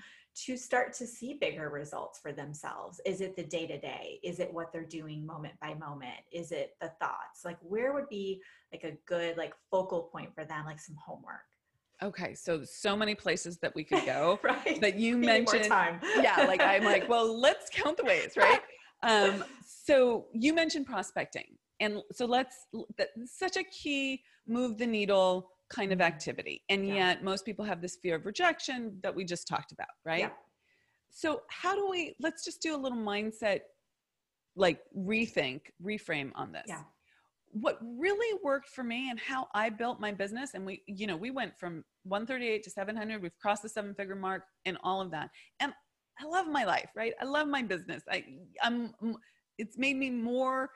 to 0.44 0.56
start 0.56 0.92
to 0.92 1.06
see 1.06 1.34
bigger 1.34 1.68
results 1.68 2.20
for 2.20 2.32
themselves? 2.32 3.00
Is 3.04 3.20
it 3.20 3.34
the 3.34 3.42
day 3.42 3.66
to 3.66 3.78
day 3.78 4.20
is 4.22 4.38
it 4.38 4.52
what 4.52 4.72
they're 4.72 4.84
doing 4.84 5.26
moment 5.26 5.54
by 5.60 5.74
moment? 5.74 6.16
Is 6.30 6.52
it 6.52 6.76
the 6.80 6.92
thoughts? 7.00 7.44
Like 7.44 7.58
where 7.60 7.92
would 7.92 8.08
be 8.08 8.40
like 8.72 8.84
a 8.84 8.96
good 9.06 9.36
like 9.36 9.54
focal 9.70 10.02
point 10.02 10.34
for 10.34 10.44
them 10.44 10.64
like 10.64 10.80
some 10.80 10.96
homework 11.04 11.47
Okay, 12.02 12.34
so 12.34 12.62
so 12.64 12.96
many 12.96 13.14
places 13.14 13.58
that 13.58 13.74
we 13.74 13.82
could 13.82 14.04
go 14.06 14.38
right. 14.44 14.80
that 14.80 14.98
you 14.98 15.16
mentioned. 15.16 15.66
yeah, 15.66 16.44
like 16.46 16.60
I'm 16.60 16.84
like, 16.84 17.08
well, 17.08 17.38
let's 17.38 17.68
count 17.70 17.96
the 17.96 18.04
ways, 18.04 18.32
right? 18.36 18.60
Um, 19.04 19.44
so 19.64 20.26
you 20.32 20.52
mentioned 20.52 20.86
prospecting. 20.86 21.56
And 21.78 22.02
so 22.10 22.26
let's, 22.26 22.66
such 23.26 23.56
a 23.56 23.62
key 23.62 24.24
move 24.48 24.76
the 24.76 24.88
needle 24.88 25.52
kind 25.70 25.92
of 25.92 25.98
mm-hmm. 25.98 26.06
activity. 26.06 26.62
And 26.68 26.86
yeah. 26.88 26.94
yet 26.94 27.22
most 27.22 27.44
people 27.44 27.64
have 27.64 27.80
this 27.80 27.96
fear 28.02 28.16
of 28.16 28.26
rejection 28.26 28.98
that 29.04 29.14
we 29.14 29.24
just 29.24 29.46
talked 29.46 29.70
about, 29.70 29.86
right? 30.04 30.18
Yeah. 30.18 30.30
So 31.10 31.42
how 31.48 31.76
do 31.76 31.88
we, 31.88 32.16
let's 32.20 32.44
just 32.44 32.60
do 32.60 32.74
a 32.74 32.76
little 32.76 32.98
mindset, 32.98 33.60
like 34.56 34.80
rethink, 34.96 35.60
reframe 35.80 36.32
on 36.34 36.50
this. 36.50 36.64
Yeah. 36.66 36.82
What 37.52 37.78
really 37.82 38.38
worked 38.42 38.68
for 38.68 38.84
me 38.84 39.10
and 39.10 39.18
how 39.18 39.48
I 39.54 39.70
built 39.70 40.00
my 40.00 40.12
business, 40.12 40.50
and 40.54 40.64
we, 40.66 40.82
you 40.86 41.06
know, 41.06 41.16
we 41.16 41.30
went 41.30 41.58
from 41.58 41.84
138 42.04 42.62
to 42.62 42.70
700, 42.70 43.22
we've 43.22 43.38
crossed 43.38 43.62
the 43.62 43.68
seven 43.68 43.94
figure 43.94 44.16
mark 44.16 44.44
and 44.64 44.76
all 44.82 45.00
of 45.00 45.10
that. 45.12 45.30
And 45.60 45.72
I 46.20 46.26
love 46.26 46.46
my 46.46 46.64
life, 46.64 46.90
right? 46.96 47.14
I 47.20 47.24
love 47.24 47.48
my 47.48 47.62
business. 47.62 48.02
I, 48.10 48.24
I'm, 48.62 48.92
it's 49.58 49.78
made 49.78 49.96
me 49.96 50.10
more 50.10 50.70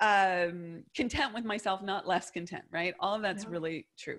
um, 0.00 0.84
content 0.94 1.34
with 1.34 1.44
myself, 1.44 1.82
not 1.82 2.06
less 2.06 2.30
content, 2.30 2.64
right? 2.70 2.94
All 3.00 3.14
of 3.14 3.22
that's 3.22 3.44
yeah. 3.44 3.50
really 3.50 3.86
true. 3.98 4.18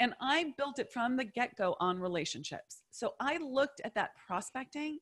And 0.00 0.14
I 0.20 0.52
built 0.56 0.78
it 0.78 0.92
from 0.92 1.16
the 1.16 1.24
get 1.24 1.56
go 1.56 1.76
on 1.80 1.98
relationships. 1.98 2.82
So 2.90 3.14
I 3.20 3.38
looked 3.38 3.80
at 3.84 3.94
that 3.94 4.10
prospecting, 4.26 4.98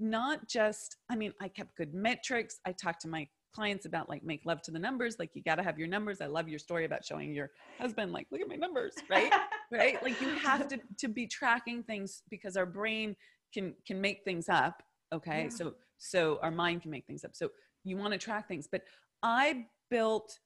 not 0.00 0.48
just, 0.48 0.96
I 1.08 1.16
mean, 1.16 1.32
I 1.40 1.48
kept 1.48 1.76
good 1.76 1.94
metrics. 1.94 2.58
I 2.66 2.72
talked 2.72 3.02
to 3.02 3.08
my 3.08 3.28
clients 3.54 3.86
about 3.86 4.08
like 4.08 4.22
make 4.22 4.42
love 4.44 4.62
to 4.62 4.70
the 4.70 4.78
numbers 4.78 5.16
like 5.18 5.30
you 5.34 5.42
got 5.42 5.56
to 5.56 5.62
have 5.62 5.78
your 5.78 5.88
numbers. 5.88 6.20
I 6.20 6.26
love 6.26 6.48
your 6.48 6.58
story 6.58 6.84
about 6.84 7.04
showing 7.04 7.32
your 7.32 7.50
husband 7.78 8.12
like 8.12 8.26
look 8.30 8.40
at 8.40 8.48
my 8.48 8.56
numbers 8.56 8.94
right? 9.08 9.32
Right? 9.72 10.02
Like 10.02 10.20
you 10.20 10.30
have 10.30 10.66
to 10.68 10.80
to 10.98 11.06
be 11.06 11.28
tracking 11.28 11.84
things 11.84 12.22
because 12.28 12.56
our 12.56 12.66
brain 12.66 13.14
can 13.54 13.74
can 13.86 14.00
make 14.00 14.22
things 14.24 14.48
up 14.48 14.82
okay? 15.12 15.44
Yeah. 15.44 15.48
so 15.48 15.74
so 15.98 16.38
our 16.42 16.50
mind 16.50 16.82
can 16.82 16.90
make 16.90 17.06
things 17.06 17.24
up. 17.24 17.34
So 17.34 17.50
you 17.84 17.96
want 17.96 18.12
to 18.12 18.18
track 18.18 18.48
things. 18.48 18.68
But 18.70 18.82
i 19.22 19.66
built 19.90 20.38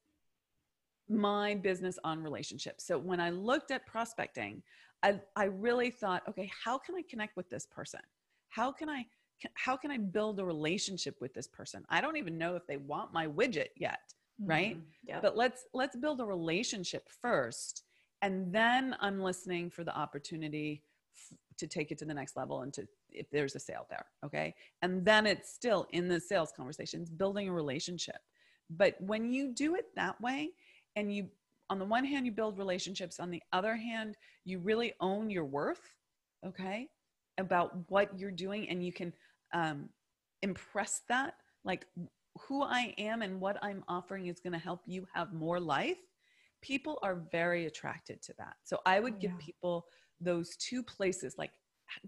my 1.08 1.54
business 1.54 1.98
on 2.04 2.22
relationships. 2.22 2.86
So 2.86 2.98
when 2.98 3.20
i 3.20 3.30
looked 3.30 3.70
at 3.70 3.86
prospecting 3.86 4.62
i 5.02 5.20
i 5.36 5.44
really 5.44 5.90
thought 5.90 6.22
okay 6.28 6.50
how 6.64 6.78
can 6.78 6.94
i 6.94 7.02
connect 7.08 7.36
with 7.36 7.48
this 7.48 7.66
person? 7.66 8.00
How 8.48 8.72
can 8.72 8.88
i 8.88 9.06
how 9.54 9.76
can 9.76 9.90
I 9.90 9.98
build 9.98 10.40
a 10.40 10.44
relationship 10.44 11.20
with 11.20 11.35
this 11.35 11.46
person? 11.46 11.85
I 11.88 12.00
don't 12.00 12.16
even 12.16 12.38
know 12.38 12.57
if 12.57 12.66
they 12.66 12.76
want 12.76 13.12
my 13.12 13.26
widget 13.26 13.68
yet, 13.76 14.00
mm-hmm. 14.40 14.50
right? 14.50 14.78
Yep. 15.07 15.22
But 15.22 15.37
let's 15.37 15.64
let's 15.72 15.96
build 15.96 16.20
a 16.20 16.24
relationship 16.24 17.09
first 17.20 17.85
and 18.24 18.50
then 18.50 18.96
I'm 19.00 19.20
listening 19.20 19.68
for 19.68 19.85
the 19.85 19.94
opportunity 19.94 20.83
f- 21.14 21.37
to 21.59 21.66
take 21.66 21.92
it 21.92 21.98
to 21.98 22.07
the 22.07 22.14
next 22.14 22.38
level 22.38 22.62
and 22.62 22.72
to 22.72 22.88
if 23.11 23.28
there's 23.30 23.54
a 23.54 23.61
sale 23.61 23.87
there, 23.90 24.07
okay? 24.24 24.54
And 24.80 25.04
then 25.04 25.26
it's 25.26 25.52
still 25.52 25.87
in 25.90 26.09
the 26.09 26.18
sales 26.18 26.50
conversations 26.57 27.11
building 27.11 27.50
a 27.50 27.52
relationship. 27.52 28.16
But 28.70 28.98
when 28.98 29.30
you 29.30 29.52
do 29.52 29.74
it 29.74 29.94
that 29.94 30.18
way 30.22 30.52
and 30.96 31.14
you 31.14 31.28
on 31.68 31.78
the 31.78 31.85
one 31.85 32.04
hand 32.04 32.24
you 32.24 32.33
build 32.33 32.57
relationships 32.57 33.20
on 33.20 33.30
the 33.30 33.42
other 33.52 33.76
hand 33.76 34.16
you 34.44 34.59
really 34.59 34.94
own 35.00 35.28
your 35.30 35.44
worth 35.44 35.94
okay 36.46 36.88
about 37.38 37.76
what 37.88 38.18
you're 38.18 38.30
doing 38.30 38.68
and 38.68 38.85
you 38.85 38.92
can 38.92 39.12
um, 39.54 39.88
impress 40.42 41.00
that 41.08 41.34
like 41.64 41.86
who 42.46 42.62
i 42.62 42.94
am 42.98 43.22
and 43.22 43.40
what 43.40 43.56
i'm 43.62 43.82
offering 43.88 44.26
is 44.26 44.40
going 44.40 44.52
to 44.52 44.58
help 44.58 44.80
you 44.86 45.06
have 45.14 45.32
more 45.32 45.58
life 45.58 45.96
people 46.64 46.98
are 47.02 47.22
very 47.30 47.66
attracted 47.66 48.22
to 48.22 48.34
that. 48.38 48.54
So 48.64 48.80
i 48.86 48.98
would 48.98 49.20
give 49.20 49.32
yeah. 49.32 49.46
people 49.46 49.86
those 50.20 50.56
two 50.56 50.82
places 50.82 51.34
like 51.38 51.52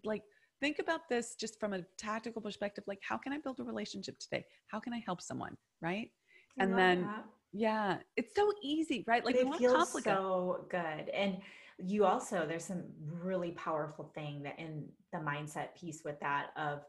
like 0.04 0.22
think 0.61 0.78
about 0.78 1.09
this 1.09 1.35
just 1.38 1.61
from 1.61 1.74
a 1.74 1.82
tactical 1.98 2.40
perspective 2.40 2.82
like 2.87 3.00
how 3.06 3.18
can 3.18 3.32
i 3.32 3.38
build 3.38 3.61
a 3.61 3.64
relationship 3.64 4.18
today? 4.18 4.44
How 4.68 4.80
can 4.80 4.92
i 4.92 5.02
help 5.04 5.20
someone 5.20 5.56
right? 5.82 6.11
I 6.59 6.64
and 6.64 6.78
then 6.78 7.02
that. 7.02 7.24
yeah 7.52 7.98
it's 8.16 8.35
so 8.35 8.50
easy 8.62 9.04
right? 9.06 9.24
Like 9.24 9.37
it 9.37 9.54
feels 9.56 10.02
so 10.02 10.66
good. 10.70 11.11
And 11.14 11.38
you 11.78 12.06
also 12.06 12.46
there's 12.48 12.64
some 12.64 12.85
really 13.20 13.50
powerful 13.52 14.11
thing 14.14 14.42
that 14.44 14.59
in 14.59 14.87
the 15.12 15.18
mindset 15.18 15.74
piece 15.78 16.02
with 16.04 16.18
that 16.20 16.46
of 16.56 16.80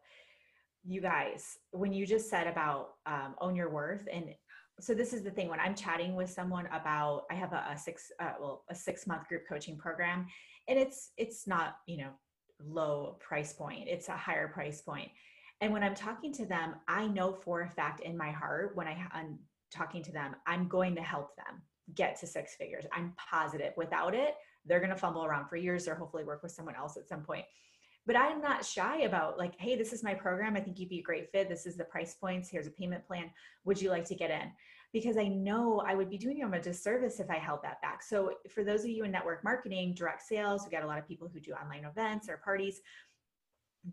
you 0.87 1.01
guys 1.01 1.57
when 1.71 1.91
you 1.91 2.05
just 2.05 2.29
said 2.29 2.47
about 2.47 2.91
um, 3.05 3.35
own 3.41 3.55
your 3.55 3.69
worth 3.69 4.07
and 4.11 4.25
so 4.79 4.93
this 4.93 5.11
is 5.11 5.21
the 5.23 5.31
thing 5.31 5.49
when 5.49 5.59
i'm 5.59 5.75
chatting 5.75 6.15
with 6.15 6.29
someone 6.29 6.67
about 6.67 7.23
i 7.29 7.33
have 7.35 7.51
a, 7.53 7.65
a 7.71 7.77
six 7.77 8.11
uh, 8.19 8.33
well 8.39 8.63
a 8.69 8.75
six 8.75 9.05
month 9.05 9.27
group 9.27 9.43
coaching 9.47 9.77
program 9.77 10.25
and 10.67 10.79
it's 10.79 11.11
it's 11.17 11.45
not 11.45 11.77
you 11.87 11.97
know 11.97 12.09
low 12.65 13.17
price 13.19 13.53
point 13.53 13.83
it's 13.87 14.09
a 14.09 14.17
higher 14.17 14.47
price 14.47 14.81
point. 14.81 15.09
And 15.61 15.73
when 15.73 15.83
i'm 15.83 15.95
talking 15.95 16.31
to 16.33 16.45
them 16.45 16.75
i 16.87 17.07
know 17.07 17.33
for 17.33 17.61
a 17.61 17.69
fact 17.69 17.99
in 17.99 18.17
my 18.17 18.31
heart 18.31 18.75
when 18.75 18.87
I, 18.87 18.97
i'm 19.11 19.39
talking 19.73 20.03
to 20.03 20.11
them 20.11 20.35
i'm 20.45 20.67
going 20.67 20.95
to 20.95 21.01
help 21.01 21.35
them 21.35 21.61
get 21.95 22.19
to 22.19 22.27
six 22.27 22.55
figures. 22.55 22.85
I'm 22.91 23.13
positive 23.29 23.73
without 23.77 24.13
it 24.13 24.35
they're 24.65 24.79
going 24.79 24.91
to 24.91 24.97
fumble 24.97 25.25
around 25.25 25.47
for 25.47 25.55
years 25.55 25.87
or 25.87 25.95
hopefully 25.95 26.23
work 26.23 26.43
with 26.43 26.51
someone 26.51 26.75
else 26.75 26.97
at 26.97 27.07
some 27.07 27.21
point 27.21 27.45
but 28.07 28.15
i'm 28.15 28.41
not 28.41 28.65
shy 28.65 29.01
about 29.01 29.37
like 29.37 29.53
hey 29.59 29.75
this 29.75 29.93
is 29.93 30.03
my 30.03 30.13
program. 30.13 30.55
I 30.55 30.61
think 30.61 30.79
you'd 30.79 30.89
be 30.89 30.99
a 30.99 31.03
great 31.03 31.29
fit. 31.31 31.49
This 31.49 31.65
is 31.67 31.77
the 31.77 31.83
price 31.83 32.15
points. 32.15 32.49
Here's 32.49 32.65
a 32.65 32.71
payment 32.71 33.05
plan. 33.05 33.29
Would 33.65 33.79
you 33.79 33.89
like 33.89 34.05
to 34.05 34.15
get 34.15 34.31
in? 34.31 34.51
Because 34.93 35.17
i 35.17 35.27
know 35.27 35.83
i 35.85 35.93
would 35.93 36.09
be 36.09 36.17
doing 36.17 36.37
you 36.37 36.51
a 36.51 36.59
disservice 36.59 37.19
if 37.19 37.29
i 37.29 37.37
held 37.37 37.61
that 37.63 37.81
back. 37.81 38.01
So 38.01 38.31
for 38.49 38.63
those 38.63 38.81
of 38.81 38.89
you 38.89 39.03
in 39.03 39.11
network 39.11 39.43
marketing 39.43 39.93
direct 39.93 40.23
sales 40.23 40.63
we 40.65 40.71
got 40.71 40.83
a 40.83 40.87
lot 40.87 40.97
of 40.97 41.07
people 41.07 41.29
who 41.31 41.39
do 41.39 41.51
online 41.51 41.85
events 41.85 42.29
or 42.29 42.37
parties. 42.37 42.81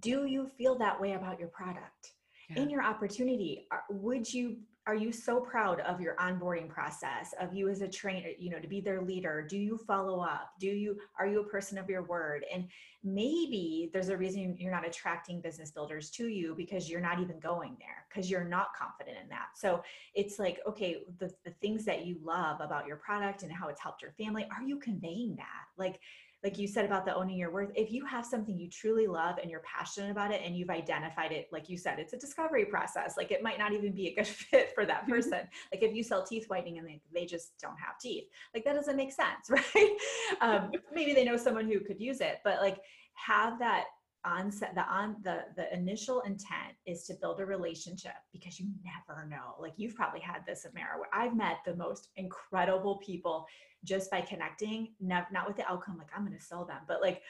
Do 0.01 0.25
you 0.25 0.47
feel 0.47 0.77
that 0.79 1.01
way 1.01 1.13
about 1.13 1.39
your 1.39 1.49
product? 1.49 2.13
Yeah. 2.51 2.63
in 2.63 2.69
your 2.69 2.83
opportunity 2.83 3.67
would 3.89 4.31
you 4.31 4.59
are 4.87 4.95
you 4.95 5.13
so 5.13 5.41
proud 5.41 5.81
of 5.81 6.01
your 6.01 6.15
onboarding 6.17 6.69
process 6.69 7.33
of 7.41 7.55
you 7.55 7.71
as 7.71 7.81
a 7.81 7.89
trainer 7.89 8.29
you 8.39 8.51
know 8.51 8.59
to 8.59 8.69
be 8.69 8.81
their 8.81 9.01
leader? 9.01 9.47
Do 9.49 9.57
you 9.57 9.79
follow 9.79 10.21
up? 10.21 10.51
Do 10.61 10.67
you 10.67 10.99
are 11.19 11.27
you 11.27 11.41
a 11.41 11.45
person 11.45 11.79
of 11.79 11.89
your 11.89 12.03
word? 12.03 12.45
And 12.53 12.69
maybe 13.03 13.91
there's 13.93 14.11
a 14.11 14.17
reason 14.17 14.57
you're 14.59 14.71
not 14.71 14.87
attracting 14.87 15.41
business 15.41 15.71
builders 15.71 16.11
to 16.11 16.29
you 16.29 16.55
because 16.55 16.91
you're 16.91 17.01
not 17.01 17.19
even 17.21 17.39
going 17.41 17.77
there 17.79 18.05
because 18.09 18.31
you're 18.31 18.45
not 18.45 18.75
confident 18.75 19.17
in 19.23 19.29
that. 19.31 19.49
So 19.55 19.83
it's 20.15 20.39
like 20.39 20.61
okay 20.67 20.99
the, 21.19 21.33
the 21.45 21.53
things 21.63 21.87
that 21.87 22.05
you 22.05 22.19
love 22.23 22.61
about 22.61 22.87
your 22.87 22.97
product 22.97 23.43
and 23.43 23.51
how 23.51 23.69
it's 23.69 23.81
helped 23.81 24.03
your 24.03 24.13
family 24.13 24.47
are 24.55 24.63
you 24.63 24.79
conveying 24.79 25.37
that? 25.37 25.65
Like 25.79 26.01
like 26.45 26.59
you 26.59 26.69
said 26.69 26.85
about 26.85 27.07
the 27.07 27.15
owning 27.15 27.39
your 27.39 27.51
worth, 27.51 27.71
if 27.75 27.91
you 27.91 28.05
have 28.05 28.27
something 28.27 28.59
you 28.59 28.69
truly 28.69 29.07
love 29.07 29.39
and 29.41 29.51
you're 29.51 29.63
passionate 29.65 30.11
about 30.11 30.31
it 30.31 30.43
and 30.45 30.55
you've 30.55 30.69
identified 30.69 31.33
it, 31.33 31.49
like 31.51 31.71
you 31.71 31.79
said, 31.79 31.99
it's 31.99 32.13
a 32.13 32.19
discovery 32.19 32.67
process. 32.67 33.17
Like 33.17 33.33
it 33.33 33.43
might 33.43 33.59
not 33.59 33.73
even 33.73 33.93
be 33.93 34.09
a 34.09 34.15
good 34.15 34.27
fit 34.51 34.73
for 34.75 34.85
that 34.85 35.03
mm-hmm. 35.03 35.13
person. 35.13 35.41
like 35.73 35.83
if 35.83 35.95
you 35.95 36.03
sell 36.03 36.23
teeth 36.23 36.45
whitening 36.49 36.79
and 36.79 36.87
they, 36.87 37.01
they 37.15 37.25
just 37.25 37.59
don't 37.59 37.79
have 37.79 37.99
teeth, 37.99 38.25
like 38.53 38.63
that 38.67 38.75
doesn't 38.75 38.97
make 38.97 39.11
sense, 39.11 39.49
right? 39.75 39.97
um, 40.43 40.71
maybe 40.95 41.15
they 41.15 41.25
know 41.25 41.39
someone 41.39 41.67
who 41.67 41.81
could 41.81 41.99
use 41.99 42.21
it, 42.21 42.41
but 42.45 42.61
like 42.61 42.79
have 43.15 43.59
that 43.59 43.85
onset 44.25 44.75
the 44.75 44.83
on 44.83 45.17
the 45.23 45.45
the 45.57 45.73
initial 45.73 46.21
intent 46.23 46.75
is 46.87 47.05
to 47.05 47.15
build 47.21 47.41
a 47.41 47.47
relationship 47.47 48.13
because 48.33 48.59
you 48.59 48.67
never 48.85 49.29
know. 49.29 49.55
Like 49.61 49.75
you've 49.77 49.95
probably 49.95 50.21
had 50.21 50.45
this 50.47 50.67
Amira 50.67 50.99
where 50.99 51.09
i've 51.13 51.37
met 51.37 51.59
the 51.65 51.75
most 51.77 52.09
incredible 52.17 52.99
people 52.99 53.47
just 53.85 54.11
by 54.11 54.21
connecting 54.21 54.93
not, 55.01 55.31
not 55.33 55.47
with 55.47 55.57
the 55.57 55.71
outcome 55.71 55.99
like 55.99 56.09
i'm 56.17 56.25
going 56.25 56.37
to 56.37 56.45
sell 56.45 56.65
them 56.65 56.81
but 56.89 57.01
like 57.03 57.23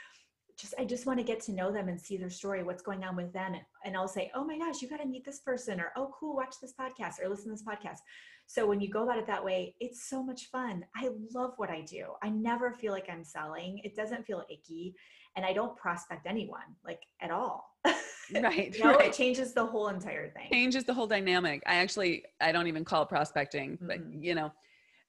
just 0.58 0.74
i 0.78 0.84
just 0.84 1.06
want 1.06 1.18
to 1.18 1.24
get 1.24 1.40
to 1.40 1.52
know 1.52 1.72
them 1.72 1.88
and 1.88 2.00
see 2.00 2.16
their 2.16 2.30
story 2.30 2.62
what's 2.62 2.82
going 2.82 3.02
on 3.04 3.16
with 3.16 3.32
them 3.32 3.54
and, 3.54 3.62
and 3.84 3.96
i'll 3.96 4.08
say 4.08 4.30
oh 4.34 4.44
my 4.44 4.58
gosh 4.58 4.80
you 4.80 4.88
got 4.88 5.00
to 5.00 5.06
meet 5.06 5.24
this 5.24 5.40
person 5.40 5.80
or 5.80 5.92
oh 5.96 6.10
cool 6.18 6.36
watch 6.36 6.54
this 6.60 6.74
podcast 6.78 7.14
or 7.22 7.28
listen 7.28 7.46
to 7.46 7.50
this 7.50 7.64
podcast 7.64 7.98
so 8.46 8.66
when 8.66 8.80
you 8.80 8.90
go 8.90 9.04
about 9.04 9.18
it 9.18 9.26
that 9.26 9.44
way 9.44 9.74
it's 9.80 10.08
so 10.08 10.22
much 10.22 10.50
fun 10.50 10.84
i 10.96 11.08
love 11.34 11.52
what 11.56 11.70
i 11.70 11.80
do 11.80 12.06
i 12.22 12.28
never 12.28 12.72
feel 12.72 12.92
like 12.92 13.08
i'm 13.10 13.24
selling 13.24 13.80
it 13.84 13.94
doesn't 13.96 14.24
feel 14.24 14.44
icky 14.50 14.94
and 15.36 15.44
I 15.44 15.52
don't 15.52 15.76
prospect 15.76 16.26
anyone 16.26 16.62
like 16.84 17.02
at 17.20 17.30
all. 17.30 17.70
right. 17.84 18.74
you 18.74 18.84
know, 18.84 18.94
right. 18.94 19.08
it 19.08 19.12
changes 19.12 19.52
the 19.52 19.64
whole 19.64 19.88
entire 19.88 20.30
thing. 20.30 20.48
Changes 20.52 20.84
the 20.84 20.94
whole 20.94 21.06
dynamic. 21.06 21.62
I 21.66 21.76
actually 21.76 22.24
I 22.40 22.52
don't 22.52 22.66
even 22.66 22.84
call 22.84 23.02
it 23.02 23.08
prospecting, 23.08 23.72
mm-hmm. 23.72 23.86
but 23.86 23.98
you 24.20 24.34
know. 24.34 24.52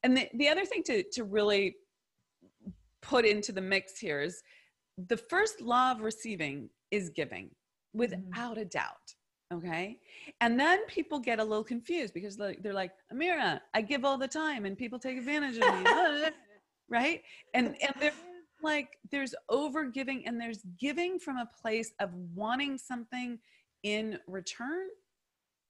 And 0.02 0.16
the, 0.16 0.28
the 0.34 0.48
other 0.48 0.64
thing 0.64 0.82
to 0.84 1.02
to 1.12 1.24
really 1.24 1.76
put 3.02 3.24
into 3.24 3.52
the 3.52 3.60
mix 3.60 3.98
here 3.98 4.20
is 4.20 4.42
the 5.08 5.16
first 5.16 5.60
law 5.60 5.92
of 5.92 6.00
receiving 6.00 6.70
is 6.90 7.10
giving 7.10 7.46
mm-hmm. 7.46 7.98
without 7.98 8.52
mm-hmm. 8.52 8.60
a 8.60 8.64
doubt 8.64 9.14
okay 9.52 9.98
and 10.40 10.58
then 10.58 10.84
people 10.86 11.18
get 11.18 11.38
a 11.38 11.44
little 11.44 11.64
confused 11.64 12.12
because 12.12 12.36
they're 12.36 12.72
like 12.72 12.92
amira 13.12 13.60
i 13.74 13.80
give 13.80 14.04
all 14.04 14.18
the 14.18 14.26
time 14.26 14.64
and 14.64 14.76
people 14.76 14.98
take 14.98 15.16
advantage 15.16 15.56
of 15.56 15.78
me 15.78 15.90
right 16.88 17.22
and 17.54 17.76
and 17.80 17.94
they're 18.00 18.12
like 18.62 18.98
there's 19.10 19.34
over 19.48 19.84
giving 19.84 20.26
and 20.26 20.40
there's 20.40 20.62
giving 20.78 21.18
from 21.18 21.36
a 21.36 21.48
place 21.60 21.92
of 22.00 22.10
wanting 22.34 22.78
something 22.78 23.38
in 23.82 24.18
return, 24.26 24.88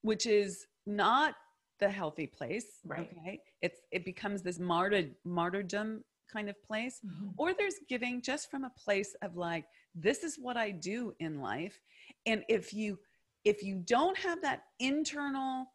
which 0.02 0.26
is 0.26 0.66
not 0.86 1.34
the 1.78 1.90
healthy 1.90 2.26
place. 2.26 2.66
Right. 2.84 3.10
Okay. 3.12 3.40
It's 3.60 3.80
it 3.92 4.04
becomes 4.04 4.42
this 4.42 4.58
martyr 4.58 5.08
martyrdom 5.24 6.04
kind 6.32 6.48
of 6.48 6.60
place. 6.62 7.00
Mm-hmm. 7.06 7.28
Or 7.36 7.54
there's 7.54 7.76
giving 7.88 8.22
just 8.22 8.50
from 8.50 8.64
a 8.64 8.70
place 8.70 9.14
of 9.22 9.36
like, 9.36 9.66
this 9.94 10.24
is 10.24 10.38
what 10.40 10.56
I 10.56 10.70
do 10.70 11.14
in 11.20 11.40
life. 11.40 11.78
And 12.24 12.44
if 12.48 12.72
you 12.72 12.98
if 13.46 13.62
you 13.62 13.76
don't 13.76 14.18
have 14.18 14.42
that 14.42 14.64
internal 14.80 15.66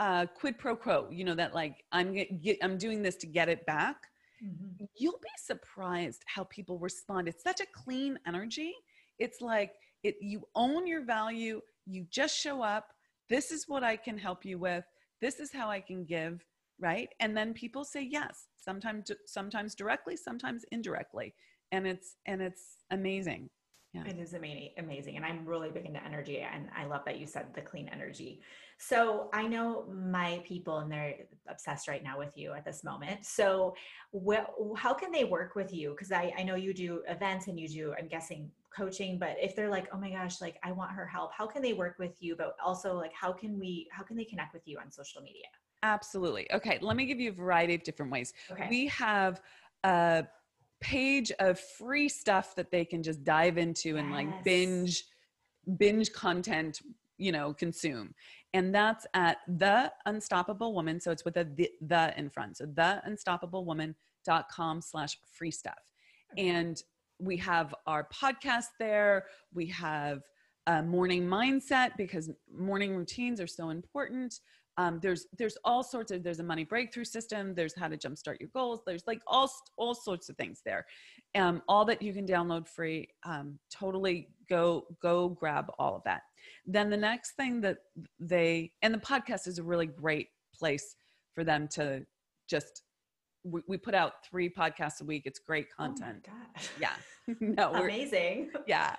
uh, 0.00 0.24
quid 0.34 0.58
pro 0.58 0.74
quo, 0.74 1.08
you 1.12 1.24
know, 1.24 1.34
that 1.34 1.54
like 1.54 1.84
I'm 1.92 2.14
get, 2.14 2.56
I'm 2.62 2.78
doing 2.78 3.02
this 3.02 3.16
to 3.16 3.26
get 3.26 3.50
it 3.50 3.64
back, 3.66 3.96
mm-hmm. 4.42 4.86
you'll 4.96 5.20
be 5.22 5.28
surprised 5.36 6.22
how 6.26 6.44
people 6.44 6.78
respond. 6.78 7.28
It's 7.28 7.42
such 7.42 7.60
a 7.60 7.66
clean 7.66 8.18
energy. 8.26 8.72
It's 9.18 9.42
like 9.42 9.74
it 10.02 10.16
you 10.22 10.42
own 10.54 10.86
your 10.86 11.04
value, 11.04 11.60
you 11.86 12.06
just 12.10 12.34
show 12.34 12.62
up. 12.62 12.88
This 13.28 13.52
is 13.52 13.68
what 13.68 13.84
I 13.84 13.94
can 13.96 14.16
help 14.16 14.44
you 14.44 14.58
with. 14.58 14.84
This 15.20 15.38
is 15.38 15.52
how 15.52 15.68
I 15.68 15.80
can 15.80 16.04
give, 16.04 16.42
right? 16.80 17.10
And 17.20 17.36
then 17.36 17.52
people 17.52 17.84
say 17.84 18.08
yes, 18.10 18.46
sometimes 18.56 19.10
sometimes 19.26 19.74
directly, 19.74 20.16
sometimes 20.16 20.64
indirectly. 20.72 21.34
And 21.72 21.86
it's 21.86 22.16
and 22.24 22.40
it's 22.40 22.78
amazing. 22.90 23.50
Yeah. 23.92 24.04
It 24.06 24.18
is 24.18 24.32
amazing, 24.32 24.70
amazing. 24.78 25.16
And 25.16 25.24
I'm 25.24 25.44
really 25.44 25.70
big 25.70 25.84
into 25.84 26.02
energy. 26.02 26.38
And 26.38 26.68
I 26.74 26.86
love 26.86 27.02
that 27.04 27.18
you 27.18 27.26
said 27.26 27.46
the 27.54 27.60
clean 27.60 27.90
energy. 27.92 28.40
So 28.78 29.28
I 29.34 29.46
know 29.46 29.84
my 29.92 30.42
people 30.46 30.78
and 30.78 30.90
they're 30.90 31.14
obsessed 31.46 31.88
right 31.88 32.02
now 32.02 32.18
with 32.18 32.36
you 32.36 32.54
at 32.54 32.64
this 32.64 32.84
moment. 32.84 33.26
So 33.26 33.74
wh- 34.12 34.46
how 34.76 34.94
can 34.94 35.12
they 35.12 35.24
work 35.24 35.54
with 35.54 35.74
you? 35.74 35.90
Because 35.90 36.10
I, 36.10 36.32
I 36.38 36.42
know 36.42 36.54
you 36.54 36.72
do 36.72 37.02
events 37.06 37.48
and 37.48 37.60
you 37.60 37.68
do, 37.68 37.94
I'm 37.98 38.08
guessing, 38.08 38.50
coaching, 38.74 39.18
but 39.18 39.36
if 39.38 39.54
they're 39.54 39.68
like, 39.68 39.88
oh 39.92 39.98
my 39.98 40.10
gosh, 40.10 40.40
like 40.40 40.56
I 40.64 40.72
want 40.72 40.92
her 40.92 41.06
help, 41.06 41.30
how 41.34 41.46
can 41.46 41.60
they 41.60 41.74
work 41.74 41.96
with 41.98 42.22
you? 42.22 42.34
But 42.34 42.56
also 42.64 42.96
like, 42.96 43.12
how 43.12 43.30
can 43.30 43.58
we, 43.58 43.88
how 43.92 44.02
can 44.02 44.16
they 44.16 44.24
connect 44.24 44.54
with 44.54 44.66
you 44.66 44.78
on 44.78 44.90
social 44.90 45.20
media? 45.20 45.44
Absolutely. 45.82 46.50
Okay, 46.52 46.78
let 46.80 46.96
me 46.96 47.04
give 47.04 47.20
you 47.20 47.30
a 47.30 47.34
variety 47.34 47.74
of 47.74 47.82
different 47.82 48.10
ways. 48.10 48.32
Okay. 48.50 48.68
We 48.70 48.86
have 48.86 49.42
a 49.84 50.24
page 50.82 51.32
of 51.38 51.58
free 51.58 52.08
stuff 52.08 52.54
that 52.56 52.70
they 52.70 52.84
can 52.84 53.02
just 53.02 53.24
dive 53.24 53.56
into 53.56 53.96
and 53.96 54.10
like 54.10 54.44
binge 54.44 55.04
binge 55.76 56.12
content, 56.12 56.80
you 57.18 57.32
know, 57.32 57.54
consume. 57.54 58.14
And 58.54 58.74
that's 58.74 59.06
at 59.14 59.38
the 59.48 59.92
unstoppable 60.06 60.74
woman. 60.74 61.00
So 61.00 61.10
it's 61.10 61.24
with 61.24 61.36
a 61.36 61.44
the, 61.44 61.70
the 61.80 62.12
in 62.18 62.28
front. 62.28 62.58
So 62.58 62.66
the 62.66 63.00
unstoppablewoman.com 63.08 64.82
slash 64.82 65.18
free 65.32 65.50
stuff. 65.50 65.78
And 66.36 66.82
we 67.18 67.36
have 67.38 67.74
our 67.86 68.08
podcast 68.12 68.66
there. 68.78 69.26
We 69.54 69.66
have 69.66 70.22
a 70.66 70.82
morning 70.82 71.26
mindset 71.26 71.96
because 71.96 72.30
morning 72.54 72.94
routines 72.96 73.40
are 73.40 73.46
so 73.46 73.70
important. 73.70 74.40
Um, 74.78 75.00
there's 75.02 75.26
there's 75.36 75.58
all 75.64 75.82
sorts 75.82 76.10
of 76.10 76.22
there's 76.22 76.40
a 76.40 76.44
money 76.44 76.64
breakthrough 76.64 77.04
system. 77.04 77.54
There's 77.54 77.74
how 77.76 77.88
to 77.88 77.96
jumpstart 77.96 78.40
your 78.40 78.48
goals. 78.54 78.80
There's 78.86 79.06
like 79.06 79.20
all 79.26 79.50
all 79.76 79.94
sorts 79.94 80.28
of 80.28 80.36
things 80.36 80.62
there. 80.64 80.86
Um, 81.34 81.62
all 81.68 81.84
that 81.86 82.00
you 82.00 82.12
can 82.12 82.26
download 82.26 82.68
free. 82.68 83.08
Um, 83.24 83.58
totally 83.70 84.28
go 84.48 84.86
go 85.02 85.28
grab 85.28 85.66
all 85.78 85.96
of 85.96 86.02
that. 86.04 86.22
Then 86.66 86.90
the 86.90 86.96
next 86.96 87.32
thing 87.32 87.60
that 87.62 87.78
they 88.18 88.72
and 88.82 88.94
the 88.94 88.98
podcast 88.98 89.46
is 89.46 89.58
a 89.58 89.62
really 89.62 89.86
great 89.86 90.28
place 90.54 90.96
for 91.34 91.44
them 91.44 91.68
to 91.72 92.04
just 92.48 92.82
we, 93.44 93.60
we 93.66 93.76
put 93.76 93.94
out 93.94 94.24
three 94.28 94.48
podcasts 94.48 95.00
a 95.00 95.04
week. 95.04 95.22
It's 95.24 95.38
great 95.38 95.74
content. 95.74 96.26
Oh 96.28 96.32
my 96.32 96.52
gosh. 96.54 96.70
Yeah. 96.80 96.92
no, 97.40 97.72
Amazing. 97.72 98.50
yeah. 98.66 98.96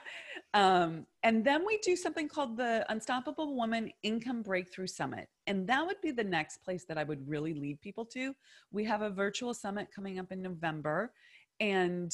Um, 0.54 1.06
and 1.24 1.44
then 1.44 1.66
we 1.66 1.78
do 1.80 1.96
something 1.96 2.30
called 2.30 2.56
the 2.56 2.86
Unstoppable 2.90 3.56
Woman 3.56 3.92
Income 4.02 4.44
Breakthrough 4.44 4.88
Summit. 4.88 5.28
And 5.48 5.68
that 5.68 5.86
would 5.86 6.00
be 6.02 6.12
the 6.12 6.24
next 6.24 6.64
place 6.64 6.86
that 6.88 6.98
I 6.98 7.04
would 7.04 7.28
really 7.28 7.54
lead 7.54 7.82
people 7.82 8.06
to. 8.08 8.34
We 8.72 8.86
have 8.86 9.02
a 9.02 9.10
virtual 9.10 9.54
summit 9.54 9.90
coming 9.94 10.20
up 10.20 10.32
in 10.32 10.42
November. 10.42 11.12
And 11.60 12.14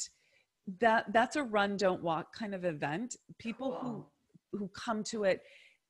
that 0.78 1.12
that's 1.12 1.36
a 1.36 1.42
run, 1.42 1.76
don't 1.76 2.02
walk 2.02 2.34
kind 2.34 2.54
of 2.54 2.64
event. 2.64 3.16
People 3.38 3.78
Cool. 3.80 4.10
who 4.52 4.58
who 4.58 4.68
come 4.68 5.02
to 5.04 5.24
it, 5.24 5.42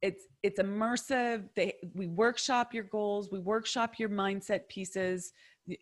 it's 0.02 0.24
it's 0.42 0.60
immersive. 0.60 1.44
They 1.54 1.74
we 1.94 2.06
workshop 2.06 2.72
your 2.72 2.84
goals, 2.84 3.30
we 3.30 3.38
workshop 3.38 3.98
your 3.98 4.08
mindset 4.08 4.68
pieces, 4.68 5.32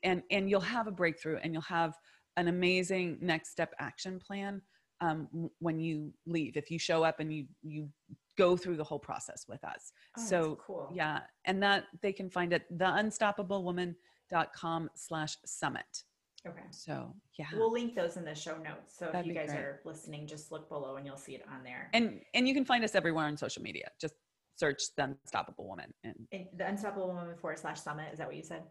and 0.02 0.22
and 0.30 0.48
you'll 0.50 0.60
have 0.60 0.86
a 0.86 0.90
breakthrough 0.92 1.38
and 1.42 1.52
you'll 1.52 1.62
have 1.62 1.94
an 2.36 2.48
amazing 2.48 3.18
next 3.20 3.50
step 3.50 3.72
action 3.80 4.18
plan 4.18 4.60
um, 5.00 5.28
when 5.60 5.78
you 5.78 6.12
leave 6.26 6.56
if 6.56 6.70
you 6.70 6.78
show 6.78 7.02
up 7.04 7.20
and 7.20 7.32
you 7.32 7.46
you 7.62 7.88
go 8.36 8.56
through 8.56 8.76
the 8.76 8.84
whole 8.84 8.98
process 8.98 9.44
with 9.48 9.62
us 9.64 9.92
Oh, 10.16 10.22
so 10.24 10.58
cool. 10.64 10.90
yeah 10.94 11.20
and 11.44 11.62
that 11.62 11.84
they 12.02 12.12
can 12.12 12.30
find 12.30 12.52
it 12.52 12.62
theunstoppablewoman.com 12.76 14.90
slash 14.94 15.36
summit 15.44 16.04
Okay. 16.46 16.62
so 16.70 17.14
yeah 17.38 17.46
We'll 17.52 17.72
link 17.72 17.96
those 17.96 18.16
in 18.16 18.24
the 18.24 18.32
show 18.34 18.56
notes. 18.58 18.94
So 18.96 19.06
That'd 19.06 19.22
if 19.22 19.26
you 19.26 19.34
guys 19.34 19.48
great. 19.50 19.58
are 19.58 19.80
listening, 19.84 20.26
just 20.28 20.52
look 20.52 20.68
below 20.68 20.94
and 20.96 21.04
you'll 21.04 21.16
see 21.16 21.34
it 21.34 21.42
on 21.52 21.64
there. 21.64 21.90
and 21.92 22.20
and 22.32 22.46
you 22.46 22.54
can 22.54 22.64
find 22.64 22.84
us 22.84 22.94
everywhere 22.94 23.24
on 23.26 23.36
social 23.36 23.60
media 23.62 23.90
just 24.00 24.14
search 24.56 24.80
the 24.96 25.02
unstoppable 25.04 25.66
woman 25.68 25.92
and 26.04 26.14
And 26.32 26.46
the 26.56 26.66
Unstoppable 26.68 27.08
Woman 27.08 27.34
forward 27.36 27.58
slash 27.58 27.80
summit, 27.80 28.12
is 28.12 28.18
that 28.18 28.26
what 28.28 28.36
you 28.36 28.42
said? 28.44 28.62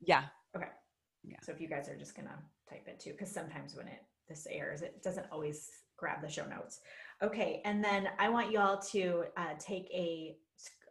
yeah 0.00 0.24
Okay. 0.56 0.68
Yeah. 1.24 1.36
So 1.42 1.52
if 1.52 1.60
you 1.60 1.68
guys 1.68 1.88
are 1.88 1.96
just 1.96 2.16
gonna 2.16 2.38
type 2.68 2.86
it 2.86 3.00
too, 3.00 3.12
because 3.12 3.30
sometimes 3.30 3.76
when 3.76 3.88
it 3.88 4.00
this 4.28 4.46
airs, 4.50 4.82
it 4.82 5.02
doesn't 5.02 5.26
always 5.30 5.70
grab 5.96 6.20
the 6.22 6.28
show 6.28 6.46
notes. 6.46 6.80
Okay, 7.22 7.62
and 7.64 7.82
then 7.82 8.08
I 8.18 8.28
want 8.28 8.50
you 8.52 8.58
all 8.58 8.78
to 8.92 9.24
uh, 9.36 9.54
take 9.58 9.84
a, 9.92 10.36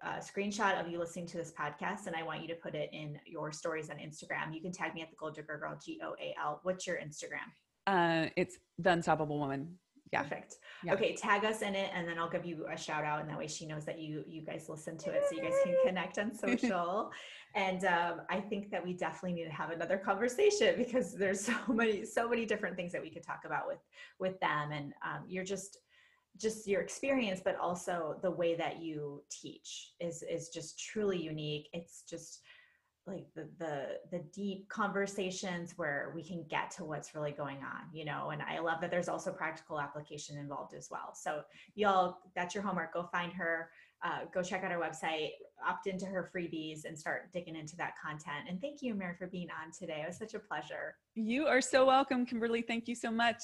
uh 0.04 0.20
screenshot 0.20 0.80
of 0.80 0.90
you 0.90 1.00
listening 1.00 1.28
to 1.28 1.38
this 1.38 1.52
podcast, 1.52 2.08
and 2.08 2.16
I 2.16 2.24
want 2.24 2.42
you 2.42 2.48
to 2.50 2.56
put 2.56 2.76
it 2.76 2.90
in 2.94 3.20
your 3.26 3.52
stories 3.52 3.90
on 3.90 3.98
Instagram. 3.98 4.54
You 4.54 4.62
can 4.62 4.72
tag 4.72 4.94
me 4.94 5.02
at 5.02 5.10
the 5.10 5.16
Goal 5.16 5.32
Digger 5.32 5.58
Girl 5.58 5.78
G 5.84 6.00
O 6.04 6.16
A 6.22 6.36
L. 6.42 6.60
What's 6.64 6.86
your 6.88 6.98
Instagram? 6.98 7.50
uh 7.88 8.30
it's 8.36 8.58
the 8.80 8.90
unstoppable 8.92 9.38
woman 9.38 9.78
yeah 10.12 10.24
Perfect. 10.24 10.58
Yeah. 10.84 10.94
Okay, 10.94 11.16
tag 11.16 11.46
us 11.46 11.62
in 11.62 11.76
it, 11.76 11.90
and 11.94 12.08
then 12.08 12.20
I'll 12.20 12.30
give 12.30 12.46
you 12.46 12.66
a 12.72 12.78
shout 12.78 13.04
out, 13.04 13.22
and 13.22 13.30
that 13.30 13.38
way 13.38 13.48
she 13.48 13.66
knows 13.66 13.86
that 13.86 14.00
you 14.00 14.24
you 14.28 14.42
guys 14.42 14.68
listen 14.70 14.98
to 15.00 15.12
it, 15.12 15.24
so 15.30 15.36
you 15.36 15.42
guys 15.42 15.54
can 15.64 15.76
connect 15.86 16.18
on 16.20 16.34
social. 16.46 17.12
and 17.56 17.86
um, 17.86 18.22
I 18.30 18.40
think 18.40 18.70
that 18.72 18.84
we 18.84 18.94
definitely 18.94 19.34
need 19.34 19.46
to 19.46 19.52
have 19.52 19.72
another 19.72 19.98
conversation 19.98 20.76
because 20.78 21.16
there's 21.16 21.42
so 21.42 21.56
many 21.70 22.06
so 22.06 22.30
many 22.30 22.46
different 22.46 22.76
things 22.76 22.92
that 22.92 23.02
we 23.02 23.10
could 23.10 23.24
talk 23.24 23.42
about 23.46 23.68
with 23.68 23.80
with 24.20 24.40
them, 24.40 24.72
and 24.72 24.94
um, 25.04 25.24
you're 25.28 25.46
just 25.46 25.80
just 26.38 26.68
your 26.68 26.82
experience, 26.82 27.42
but 27.44 27.58
also 27.58 28.18
the 28.22 28.32
way 28.32 28.56
that 28.56 28.82
you 28.82 29.24
teach 29.32 29.94
is 30.00 30.24
is 30.24 30.50
just 30.50 30.80
truly 30.80 31.22
unique. 31.22 31.70
It's 31.74 32.04
just 32.10 32.42
like 33.08 33.28
the 33.36 33.48
the 33.60 34.00
the 34.12 34.24
deep 34.34 34.68
conversations 34.70 35.74
where 35.76 36.12
we 36.16 36.24
can 36.24 36.44
get 36.50 36.72
to 36.72 36.84
what's 36.84 37.14
really 37.14 37.32
going 37.32 37.58
on 37.58 37.82
you 37.94 38.04
know 38.04 38.32
and 38.32 38.42
i 38.42 38.58
love 38.60 38.82
that 38.82 38.90
there's 38.90 39.08
also 39.08 39.32
practical 39.32 39.80
application 39.80 40.38
involved 40.38 40.74
as 40.74 40.90
well. 40.90 41.14
So 41.14 41.42
y'all 41.76 42.18
that's 42.36 42.54
your 42.56 42.64
homework. 42.64 42.94
Go 42.94 43.04
find 43.12 43.32
her 43.34 43.70
uh, 44.04 44.20
go 44.34 44.44
check 44.44 44.64
out 44.64 44.72
our 44.72 44.80
website 44.80 45.32
opt 45.66 45.88
into 45.88 46.06
her 46.06 46.30
freebies 46.36 46.86
and 46.86 46.98
start 46.98 47.32
digging 47.32 47.56
into 47.56 47.76
that 47.78 47.94
content. 48.04 48.48
And 48.48 48.62
thank 48.62 48.82
you 48.82 48.94
Amira 48.94 49.18
for 49.18 49.28
being 49.28 49.48
on 49.50 49.72
today. 49.72 50.02
It 50.04 50.08
was 50.08 50.18
such 50.18 50.34
a 50.34 50.40
pleasure. 50.40 50.96
You 51.16 51.48
are 51.48 51.62
so 51.62 51.86
welcome 51.86 52.26
kimberly. 52.26 52.62
Thank 52.62 52.88
you 52.88 52.96
so 52.96 53.10
much. 53.10 53.42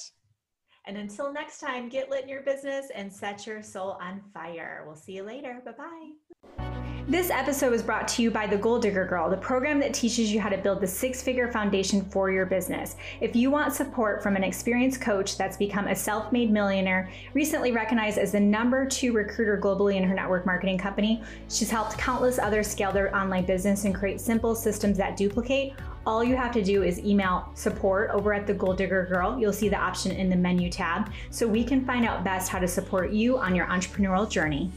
And 0.86 0.96
until 0.96 1.32
next 1.32 1.58
time 1.58 1.88
get 1.88 2.10
lit 2.10 2.24
in 2.24 2.28
your 2.28 2.42
business 2.42 2.88
and 2.94 3.12
set 3.12 3.46
your 3.46 3.62
soul 3.62 3.98
on 4.00 4.20
fire. 4.32 4.84
We'll 4.86 4.96
see 4.96 5.12
you 5.12 5.22
later. 5.22 5.62
Bye 5.64 5.72
bye 5.72 6.71
This 7.08 7.30
episode 7.30 7.72
was 7.72 7.82
brought 7.82 8.06
to 8.08 8.22
you 8.22 8.30
by 8.30 8.46
The 8.46 8.56
Goal 8.56 8.78
Digger 8.78 9.04
Girl, 9.04 9.28
the 9.28 9.36
program 9.36 9.80
that 9.80 9.92
teaches 9.92 10.32
you 10.32 10.40
how 10.40 10.48
to 10.48 10.56
build 10.56 10.80
the 10.80 10.86
six 10.86 11.20
figure 11.20 11.50
foundation 11.50 12.04
for 12.04 12.30
your 12.30 12.46
business. 12.46 12.94
If 13.20 13.34
you 13.34 13.50
want 13.50 13.74
support 13.74 14.22
from 14.22 14.36
an 14.36 14.44
experienced 14.44 15.00
coach 15.00 15.36
that's 15.36 15.56
become 15.56 15.88
a 15.88 15.96
self 15.96 16.30
made 16.30 16.52
millionaire, 16.52 17.10
recently 17.34 17.72
recognized 17.72 18.18
as 18.18 18.30
the 18.30 18.38
number 18.38 18.86
two 18.86 19.12
recruiter 19.12 19.58
globally 19.58 19.96
in 19.96 20.04
her 20.04 20.14
network 20.14 20.46
marketing 20.46 20.78
company, 20.78 21.20
she's 21.48 21.70
helped 21.70 21.98
countless 21.98 22.38
others 22.38 22.68
scale 22.68 22.92
their 22.92 23.14
online 23.16 23.44
business 23.44 23.84
and 23.84 23.96
create 23.96 24.20
simple 24.20 24.54
systems 24.54 24.96
that 24.96 25.16
duplicate. 25.16 25.72
All 26.06 26.22
you 26.22 26.36
have 26.36 26.52
to 26.52 26.62
do 26.62 26.84
is 26.84 27.00
email 27.00 27.50
support 27.54 28.10
over 28.10 28.32
at 28.32 28.46
the 28.46 28.54
Goal 28.54 28.74
Digger 28.74 29.06
Girl. 29.06 29.36
You'll 29.40 29.52
see 29.52 29.68
the 29.68 29.76
option 29.76 30.12
in 30.12 30.30
the 30.30 30.36
menu 30.36 30.70
tab 30.70 31.10
so 31.30 31.48
we 31.48 31.64
can 31.64 31.84
find 31.84 32.06
out 32.06 32.22
best 32.22 32.48
how 32.48 32.60
to 32.60 32.68
support 32.68 33.10
you 33.10 33.38
on 33.38 33.56
your 33.56 33.66
entrepreneurial 33.66 34.30
journey. 34.30 34.70